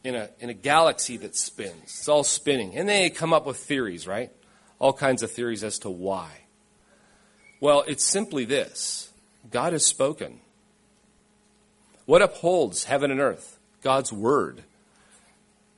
in 0.04 0.14
a, 0.14 0.28
in 0.40 0.50
a 0.50 0.54
galaxy 0.54 1.16
that 1.18 1.36
spins. 1.36 1.82
It's 1.84 2.08
all 2.08 2.24
spinning. 2.24 2.76
And 2.76 2.88
they 2.88 3.10
come 3.10 3.32
up 3.32 3.46
with 3.46 3.56
theories, 3.56 4.06
right? 4.06 4.30
All 4.78 4.92
kinds 4.92 5.22
of 5.22 5.30
theories 5.30 5.64
as 5.64 5.78
to 5.80 5.90
why. 5.90 6.30
Well, 7.60 7.84
it's 7.86 8.04
simply 8.04 8.44
this 8.44 9.10
God 9.50 9.72
has 9.72 9.84
spoken. 9.84 10.40
What 12.06 12.22
upholds 12.22 12.84
heaven 12.84 13.10
and 13.10 13.20
earth? 13.20 13.58
God's 13.82 14.12
word. 14.12 14.62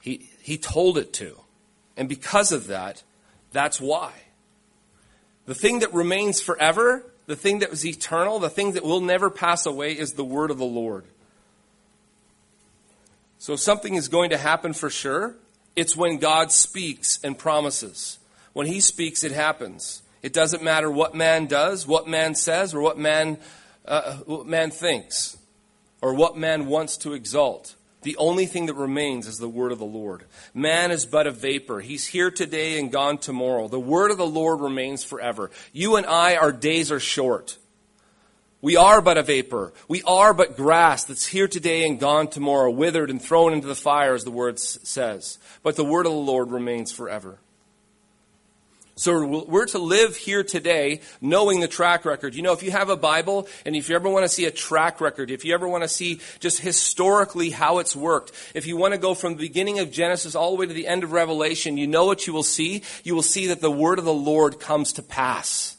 He, 0.01 0.31
he 0.41 0.57
told 0.59 0.97
it 0.97 1.13
to. 1.15 1.37
And 1.97 2.09
because 2.09 2.53
of 2.53 2.69
that, 2.69 3.03
that's 3.53 3.81
why. 3.81 4.13
The 5.47 5.55
thing 5.55 5.81
that 5.81 5.93
remains 5.93 6.41
forever, 6.41 7.05
the 7.27 7.37
thing 7.37 7.59
that 7.59 7.71
is 7.71 7.85
eternal, 7.85 8.39
the 8.39 8.49
thing 8.49 8.73
that 8.73 8.85
will 8.85 9.01
never 9.01 9.29
pass 9.29 9.67
away 9.67 9.93
is 9.93 10.13
the 10.13 10.25
word 10.25 10.51
of 10.51 10.59
the 10.59 10.65
Lord. 10.65 11.05
So 13.41 13.55
if 13.55 13.61
something 13.61 13.95
is 13.95 14.09
going 14.09 14.31
to 14.31 14.37
happen 14.37 14.75
for 14.75 14.91
sure, 14.91 15.35
it's 15.75 15.97
when 15.97 16.19
God 16.19 16.53
speaks 16.53 17.19
and 17.25 17.39
promises. 17.39 18.19
When 18.53 18.67
he 18.67 18.81
speaks, 18.81 19.25
it 19.25 19.33
happens. 19.33 20.03
It 20.23 20.35
doesn't 20.35 20.63
matter 20.63 20.91
what 20.91 21.15
man 21.15 21.47
does, 21.47 21.87
what 21.87 22.07
man 22.07 22.35
says, 22.35 22.75
or 22.75 22.83
what 22.83 22.99
man, 22.99 23.39
uh, 23.87 24.17
what 24.27 24.47
man 24.47 24.71
thinks, 24.71 25.39
or 26.03 26.13
what 26.13 26.37
man 26.37 26.67
wants 26.67 26.99
to 26.99 27.15
exalt. 27.15 27.77
The 28.03 28.19
only 28.19 28.45
thing 28.45 28.67
that 28.67 28.75
remains 28.75 29.27
is 29.27 29.39
the 29.39 29.49
word 29.49 29.73
of 29.73 29.79
the 29.79 29.87
Lord. 29.87 30.27
Man 30.53 30.91
is 30.91 31.07
but 31.07 31.27
a 31.27 31.31
vapor. 31.31 31.81
He's 31.81 32.07
here 32.07 32.31
today 32.31 32.79
and 32.79 32.93
gone 32.93 33.17
tomorrow. 33.17 33.69
The 33.69 33.81
word 33.81 34.11
of 34.11 34.19
the 34.19 34.27
Lord 34.27 34.61
remains 34.61 35.03
forever. 35.03 35.51
You 35.73 35.97
and 35.97 36.05
I, 36.05 36.37
our 36.37 36.53
days 36.53 36.93
are 36.93 37.01
short. 37.01 37.57
We 38.63 38.77
are 38.77 39.01
but 39.01 39.17
a 39.17 39.23
vapor. 39.23 39.73
We 39.89 40.03
are 40.03 40.35
but 40.35 40.57
grass 40.57 41.05
that's 41.05 41.27
here 41.27 41.49
today 41.49 41.87
and 41.87 41.99
gone 41.99 42.29
tomorrow, 42.29 42.71
withered 42.71 43.09
and 43.09 43.21
thrown 43.21 43.55
into 43.55 43.67
the 43.67 43.75
fire, 43.75 44.15
as 44.15 44.25
the 44.25 44.31
word 44.31 44.59
says. 44.59 45.39
But 45.63 45.77
the 45.77 45.85
word 45.85 46.05
of 46.07 46.13
the 46.13 46.19
Lord 46.19 46.51
remains 46.51 46.93
forever. 46.93 47.39
So 49.01 49.25
we're 49.25 49.65
to 49.69 49.79
live 49.79 50.15
here 50.15 50.45
today 50.45 51.01
knowing 51.23 51.61
the 51.61 51.69
track 51.69 52.05
record. 52.05 52.35
You 52.35 52.43
know, 52.43 52.53
if 52.53 52.63
you 52.63 52.71
have 52.71 52.91
a 52.91 52.99
Bible 52.99 53.49
and 53.65 53.75
if 53.75 53.89
you 53.89 53.97
ever 53.97 54.11
want 54.11 54.25
to 54.25 54.29
see 54.29 54.45
a 54.45 54.51
track 54.51 55.01
record, 55.01 55.31
if 55.31 55.43
you 55.43 55.55
ever 55.55 55.67
want 55.67 55.85
to 55.85 55.89
see 55.89 56.21
just 56.39 56.61
historically 56.61 57.49
how 57.49 57.79
it's 57.79 57.97
worked, 57.97 58.33
if 58.53 58.67
you 58.67 58.77
want 58.77 58.93
to 58.93 58.99
go 58.99 59.15
from 59.15 59.37
the 59.37 59.49
beginning 59.49 59.79
of 59.79 59.91
Genesis 59.91 60.35
all 60.35 60.51
the 60.51 60.61
way 60.61 60.67
to 60.67 60.75
the 60.75 60.87
end 60.87 61.03
of 61.03 61.13
Revelation, 61.13 61.79
you 61.79 61.87
know 61.87 62.05
what 62.05 62.27
you 62.27 62.35
will 62.35 62.43
see? 62.43 62.83
You 63.03 63.15
will 63.15 63.23
see 63.23 63.47
that 63.47 63.63
the 63.63 63.71
word 63.71 63.99
of 63.99 64.05
the 64.05 64.13
Lord 64.13 64.61
comes 64.61 64.93
to 64.93 65.03
pass. 65.03 65.79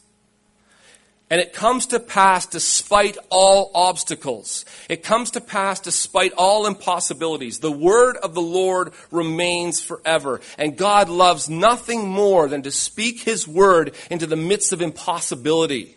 And 1.32 1.39
it 1.39 1.54
comes 1.54 1.86
to 1.88 2.00
pass 2.02 2.46
despite 2.46 3.17
all 3.30 3.72
obstacles. 3.74 4.65
It 4.89 5.02
comes 5.02 5.32
to 5.32 5.39
pass 5.39 5.80
despite 5.80 6.34
all 6.34 6.67
impossibilities. 6.67 7.60
The 7.60 7.72
word 7.72 8.17
of 8.17 8.34
the 8.34 8.41
Lord 8.41 8.91
remains 9.12 9.82
forever. 9.82 10.41
And 10.58 10.78
God 10.78 11.08
loves 11.08 11.50
nothing 11.50 12.06
more 12.06 12.50
than 12.50 12.63
to 12.63 12.72
speak 12.72 13.22
his 13.22 13.48
word 13.48 13.96
into 14.10 14.28
the 14.28 14.36
midst 14.36 14.74
of 14.74 14.82
impossibility. 14.82 15.96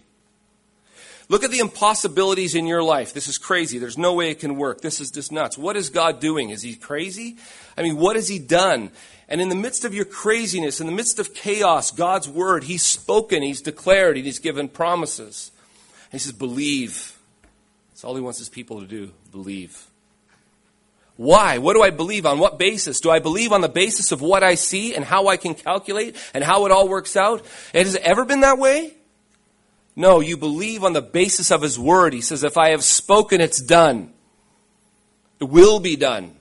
Look 1.29 1.43
at 1.43 1.51
the 1.51 1.59
impossibilities 1.59 2.55
in 2.55 2.67
your 2.67 2.83
life. 2.83 3.13
This 3.13 3.27
is 3.27 3.39
crazy. 3.39 3.79
There's 3.79 3.99
no 3.99 4.13
way 4.13 4.31
it 4.31 4.39
can 4.39 4.55
work. 4.55 4.83
This 4.83 5.01
is 5.01 5.11
just 5.11 5.33
nuts. 5.33 5.59
What 5.59 5.77
is 5.77 5.89
God 5.89 6.21
doing? 6.21 6.51
Is 6.51 6.63
he 6.63 6.77
crazy? 6.77 7.39
I 7.77 7.83
mean, 7.83 7.97
what 7.97 8.15
has 8.15 8.29
he 8.29 8.39
done? 8.39 8.93
And 9.35 9.41
in 9.41 9.49
the 9.49 9.57
midst 9.57 9.85
of 9.85 9.93
your 9.93 10.05
craziness, 10.05 10.81
in 10.81 10.87
the 10.87 10.93
midst 10.93 11.19
of 11.19 11.35
chaos, 11.35 11.91
God's 11.91 12.29
word, 12.29 12.63
He's 12.63 12.87
spoken, 12.87 13.43
He's 13.43 13.61
declared, 13.61 14.17
and 14.17 14.25
He's 14.25 14.39
given 14.39 14.69
promises. 14.69 15.51
And 16.05 16.13
He 16.13 16.19
says, 16.21 16.31
believe. 16.31 17.19
That's 17.91 18.05
all 18.05 18.15
He 18.15 18.21
wants 18.21 18.39
His 18.39 18.49
people 18.49 18.79
to 18.81 18.87
do 18.87 19.11
believe. 19.33 19.89
Why? 21.17 21.59
What 21.59 21.75
do 21.75 21.83
I 21.83 21.91
believe 21.91 22.27
on? 22.27 22.39
What 22.39 22.61
basis? 22.61 23.01
Do 23.01 23.11
I 23.11 23.19
believe 23.19 23.51
on 23.51 23.61
the 23.61 23.69
basis 23.69 24.13
of 24.13 24.23
what 24.23 24.45
I 24.45 24.55
see 24.55 24.95
and 24.95 25.05
how 25.05 25.27
I 25.27 25.37
can 25.37 25.57
calculate 25.57 26.15
and 26.33 26.45
how 26.45 26.65
it 26.67 26.71
all 26.71 26.87
works 26.87 27.17
out? 27.17 27.45
And 27.75 27.87
has 27.87 27.97
it 27.97 28.03
ever 28.03 28.25
been 28.25 28.43
that 28.43 28.59
way? 28.59 28.95
No, 29.97 30.21
you 30.21 30.37
believe 30.37 30.85
on 30.85 30.93
the 30.93 31.03
basis 31.03 31.51
of 31.51 31.61
His 31.61 31.77
Word. 31.77 32.13
He 32.13 32.21
says, 32.21 32.45
if 32.45 32.57
I 32.57 32.69
have 32.69 32.85
spoken, 32.85 33.41
it's 33.41 33.61
done. 33.61 34.13
It 35.41 35.49
will 35.49 35.81
be 35.81 35.97
done. 35.97 36.37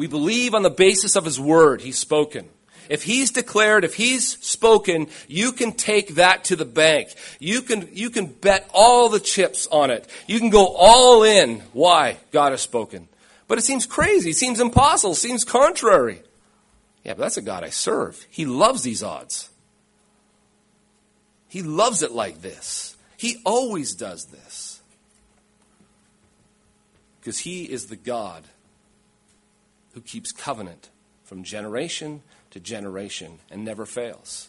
We 0.00 0.06
believe 0.06 0.54
on 0.54 0.62
the 0.62 0.70
basis 0.70 1.14
of 1.14 1.26
his 1.26 1.38
word 1.38 1.82
he's 1.82 1.98
spoken. 1.98 2.48
If 2.88 3.02
he's 3.02 3.30
declared, 3.30 3.84
if 3.84 3.96
he's 3.96 4.38
spoken, 4.42 5.08
you 5.28 5.52
can 5.52 5.72
take 5.72 6.14
that 6.14 6.44
to 6.44 6.56
the 6.56 6.64
bank. 6.64 7.10
You 7.38 7.60
can, 7.60 7.86
you 7.92 8.08
can 8.08 8.24
bet 8.24 8.66
all 8.72 9.10
the 9.10 9.20
chips 9.20 9.68
on 9.70 9.90
it. 9.90 10.08
You 10.26 10.38
can 10.38 10.48
go 10.48 10.74
all 10.74 11.22
in. 11.22 11.58
Why? 11.74 12.16
God 12.32 12.52
has 12.52 12.62
spoken. 12.62 13.08
But 13.46 13.58
it 13.58 13.64
seems 13.64 13.84
crazy, 13.84 14.32
seems 14.32 14.58
impossible, 14.58 15.14
seems 15.14 15.44
contrary. 15.44 16.22
Yeah, 17.04 17.12
but 17.12 17.20
that's 17.20 17.36
a 17.36 17.42
God 17.42 17.62
I 17.62 17.68
serve. 17.68 18.26
He 18.30 18.46
loves 18.46 18.80
these 18.82 19.02
odds. 19.02 19.50
He 21.46 21.60
loves 21.60 22.02
it 22.02 22.12
like 22.12 22.40
this. 22.40 22.96
He 23.18 23.42
always 23.44 23.94
does 23.94 24.24
this. 24.28 24.80
Because 27.20 27.40
he 27.40 27.64
is 27.64 27.88
the 27.88 27.96
God 27.96 28.44
who 29.94 30.00
keeps 30.00 30.32
covenant 30.32 30.90
from 31.24 31.42
generation 31.44 32.22
to 32.50 32.60
generation 32.60 33.38
and 33.50 33.64
never 33.64 33.86
fails. 33.86 34.48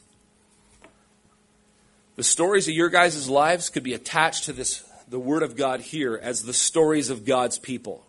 The 2.16 2.24
stories 2.24 2.68
of 2.68 2.74
your 2.74 2.90
guys' 2.90 3.30
lives 3.30 3.70
could 3.70 3.84
be 3.84 3.94
attached 3.94 4.46
to 4.46 4.54
this, 4.54 4.84
the 5.08 5.20
Word 5.20 5.44
of 5.44 5.56
God 5.56 5.82
here 5.82 6.20
as 6.22 6.44
the 6.44 6.54
stories 6.54 7.10
of 7.10 7.26
God's 7.26 7.58
people. 7.58 8.06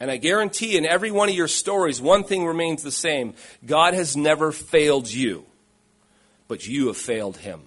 And 0.00 0.10
I 0.10 0.16
guarantee 0.16 0.76
in 0.76 0.86
every 0.86 1.10
one 1.10 1.28
of 1.28 1.34
your 1.34 1.48
stories, 1.48 2.00
one 2.00 2.24
thing 2.24 2.46
remains 2.46 2.82
the 2.82 2.90
same 2.90 3.34
God 3.64 3.94
has 3.94 4.16
never 4.16 4.52
failed 4.52 5.10
you, 5.10 5.44
but 6.46 6.66
you 6.66 6.88
have 6.88 6.96
failed 6.96 7.38
Him. 7.38 7.62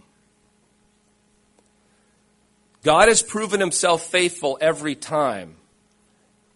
God 2.83 3.09
has 3.09 3.21
proven 3.21 3.59
Himself 3.59 4.03
faithful 4.03 4.57
every 4.61 4.95
time, 4.95 5.55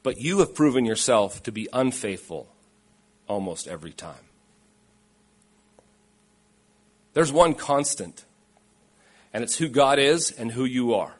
but 0.06 0.22
you 0.22 0.38
have 0.38 0.54
proven 0.54 0.86
yourself 0.86 1.42
to 1.42 1.52
be 1.52 1.68
unfaithful 1.74 2.48
almost 3.28 3.68
every 3.68 3.92
time. 3.92 4.30
There's 7.14 7.32
one 7.32 7.56
constant, 7.56 8.24
and 9.34 9.44
it's 9.44 9.58
who 9.58 9.68
God 9.68 9.98
is 9.98 10.30
and 10.30 10.52
who 10.52 10.64
you 10.64 10.94
are. 10.94 11.16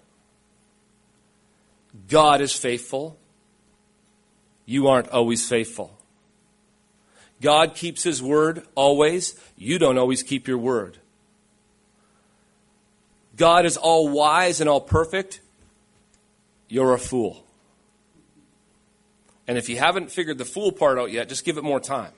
God 2.08 2.42
is 2.42 2.54
faithful. 2.54 3.18
You 4.68 4.88
aren't 4.88 5.10
always 5.10 5.50
faithful. 5.50 5.98
God 7.42 7.74
keeps 7.74 8.04
His 8.04 8.22
word 8.22 8.68
always. 8.76 9.34
You 9.58 9.80
don't 9.80 9.98
always 9.98 10.22
keep 10.22 10.48
your 10.48 10.60
word. 10.60 11.00
God 13.36 13.66
is 13.66 13.78
all 13.78 14.10
wise 14.10 14.62
and 14.62 14.70
all 14.70 14.82
perfect. 14.82 15.42
You're 16.70 16.94
a 16.94 17.00
fool. 17.00 17.45
And 19.48 19.58
if 19.58 19.70
you 19.70 19.78
haven't 19.78 20.12
figured 20.12 20.38
the 20.38 20.46
fool 20.46 20.72
part 20.72 20.98
out 20.98 21.12
yet, 21.12 21.30
just 21.30 21.46
give 21.46 21.58
it 21.58 21.64
more 21.64 21.80
time. 21.80 22.14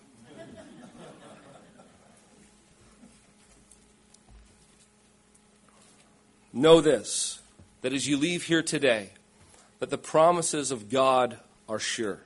know 6.57 6.81
this 6.81 7.39
that 7.81 7.93
as 7.93 8.07
you 8.07 8.17
leave 8.17 8.43
here 8.43 8.63
today, 8.63 9.11
that 9.79 9.89
the 9.89 9.97
promises 9.97 10.71
of 10.71 10.89
God 10.89 11.37
are 11.69 11.79
sure. 11.79 12.19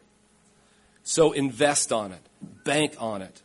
So 1.03 1.33
invest 1.33 1.91
on 1.91 2.11
it, 2.11 2.21
bank 2.63 2.95
on 2.97 3.21
it, 3.21 3.41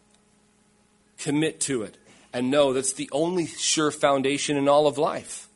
commit 1.19 1.61
to 1.63 1.83
it, 1.83 1.97
and 2.33 2.51
know 2.51 2.73
that's 2.73 2.93
the 2.93 3.11
only 3.13 3.47
sure 3.47 3.91
foundation 3.91 4.57
in 4.57 4.69
all 4.69 4.87
of 4.87 4.99
life. 4.99 5.49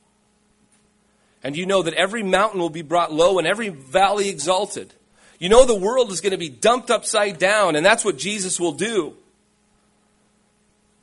And 1.42 1.56
you 1.56 1.64
know 1.64 1.82
that 1.82 1.94
every 1.94 2.22
mountain 2.22 2.60
will 2.60 2.70
be 2.70 2.82
brought 2.82 3.12
low 3.12 3.38
and 3.38 3.46
every 3.46 3.68
valley 3.68 4.28
exalted. 4.28 4.92
You 5.40 5.48
know 5.48 5.64
the 5.64 5.74
world 5.74 6.12
is 6.12 6.20
going 6.20 6.32
to 6.32 6.38
be 6.38 6.50
dumped 6.50 6.90
upside 6.90 7.38
down, 7.38 7.74
and 7.74 7.84
that's 7.84 8.04
what 8.04 8.18
Jesus 8.18 8.60
will 8.60 8.72
do. 8.72 9.14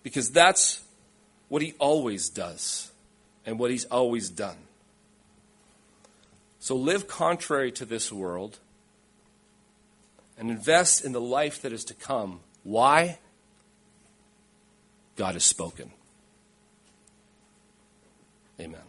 Because 0.03 0.29
that's 0.29 0.81
what 1.49 1.61
he 1.61 1.73
always 1.79 2.29
does 2.29 2.91
and 3.45 3.57
what 3.57 3.71
he's 3.71 3.85
always 3.85 4.29
done. 4.29 4.57
So 6.59 6.75
live 6.75 7.07
contrary 7.07 7.71
to 7.73 7.85
this 7.85 8.11
world 8.11 8.59
and 10.37 10.51
invest 10.51 11.03
in 11.03 11.13
the 11.13 11.21
life 11.21 11.61
that 11.63 11.73
is 11.73 11.83
to 11.85 11.95
come. 11.95 12.41
Why? 12.63 13.17
God 15.15 15.33
has 15.33 15.45
spoken. 15.45 15.91
Amen. 18.59 18.86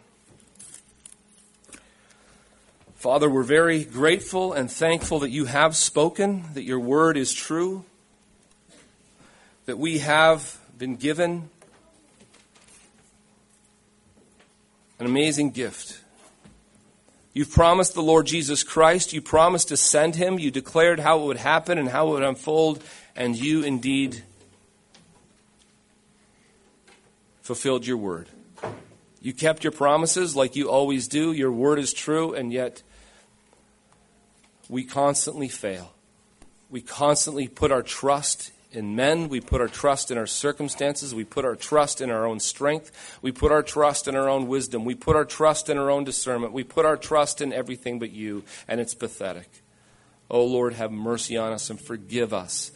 Father, 2.98 3.30
we're 3.30 3.44
very 3.44 3.84
grateful 3.84 4.52
and 4.52 4.68
thankful 4.68 5.20
that 5.20 5.30
you 5.30 5.44
have 5.44 5.76
spoken, 5.76 6.42
that 6.54 6.64
your 6.64 6.80
word 6.80 7.16
is 7.16 7.32
true, 7.32 7.84
that 9.66 9.78
we 9.78 9.98
have 9.98 10.58
been 10.76 10.96
given 10.96 11.48
an 14.98 15.06
amazing 15.06 15.52
gift. 15.52 16.00
You've 17.32 17.52
promised 17.52 17.94
the 17.94 18.02
Lord 18.02 18.26
Jesus 18.26 18.64
Christ. 18.64 19.12
You 19.12 19.22
promised 19.22 19.68
to 19.68 19.76
send 19.76 20.16
him. 20.16 20.40
You 20.40 20.50
declared 20.50 20.98
how 20.98 21.20
it 21.20 21.26
would 21.26 21.36
happen 21.36 21.78
and 21.78 21.88
how 21.88 22.08
it 22.08 22.10
would 22.14 22.24
unfold, 22.24 22.82
and 23.14 23.36
you 23.36 23.62
indeed 23.62 24.24
fulfilled 27.42 27.86
your 27.86 27.96
word. 27.96 28.28
You 29.22 29.32
kept 29.32 29.62
your 29.62 29.70
promises 29.70 30.34
like 30.34 30.56
you 30.56 30.68
always 30.68 31.06
do. 31.06 31.30
Your 31.30 31.52
word 31.52 31.78
is 31.78 31.92
true, 31.92 32.34
and 32.34 32.52
yet 32.52 32.82
we 34.68 34.84
constantly 34.84 35.48
fail. 35.48 35.92
We 36.70 36.80
constantly 36.80 37.48
put 37.48 37.72
our 37.72 37.82
trust 37.82 38.52
in 38.72 38.94
men. 38.94 39.28
We 39.28 39.40
put 39.40 39.60
our 39.60 39.68
trust 39.68 40.10
in 40.10 40.18
our 40.18 40.26
circumstances. 40.26 41.14
We 41.14 41.24
put 41.24 41.44
our 41.44 41.56
trust 41.56 42.00
in 42.00 42.10
our 42.10 42.26
own 42.26 42.40
strength. 42.40 43.18
We 43.22 43.32
put 43.32 43.52
our 43.52 43.62
trust 43.62 44.08
in 44.08 44.14
our 44.14 44.28
own 44.28 44.48
wisdom. 44.48 44.84
We 44.84 44.94
put 44.94 45.16
our 45.16 45.24
trust 45.24 45.70
in 45.70 45.78
our 45.78 45.90
own 45.90 46.04
discernment. 46.04 46.52
We 46.52 46.64
put 46.64 46.84
our 46.84 46.96
trust 46.96 47.40
in 47.40 47.52
everything 47.52 47.98
but 47.98 48.10
you, 48.10 48.44
and 48.66 48.80
it's 48.80 48.94
pathetic. 48.94 49.48
Oh 50.30 50.44
Lord, 50.44 50.74
have 50.74 50.92
mercy 50.92 51.36
on 51.36 51.52
us 51.52 51.70
and 51.70 51.80
forgive 51.80 52.34
us. 52.34 52.70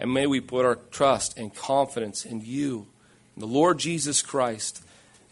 And 0.00 0.12
may 0.12 0.26
we 0.26 0.40
put 0.40 0.66
our 0.66 0.76
trust 0.90 1.38
and 1.38 1.54
confidence 1.54 2.26
in 2.26 2.42
you, 2.44 2.86
in 3.36 3.40
the 3.40 3.46
Lord 3.46 3.78
Jesus 3.78 4.22
Christ, 4.22 4.82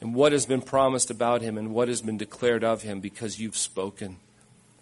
and 0.00 0.14
what 0.14 0.32
has 0.32 0.46
been 0.46 0.62
promised 0.62 1.10
about 1.10 1.42
him 1.42 1.58
and 1.58 1.74
what 1.74 1.88
has 1.88 2.00
been 2.00 2.16
declared 2.16 2.62
of 2.62 2.82
him 2.82 3.00
because 3.00 3.40
you've 3.40 3.56
spoken. 3.56 4.18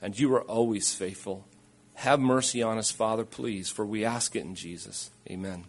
And 0.03 0.19
you 0.19 0.35
are 0.35 0.43
always 0.43 0.93
faithful. 0.93 1.47
Have 1.95 2.21
mercy 2.21 2.63
on 2.63 2.77
us, 2.77 2.91
Father, 2.91 3.25
please, 3.25 3.71
for 3.71 3.87
we 3.87 4.05
ask 4.05 4.37
it 4.37 4.41
in 4.41 4.55
Jesus. 4.55 5.11
Amen. 5.31 5.65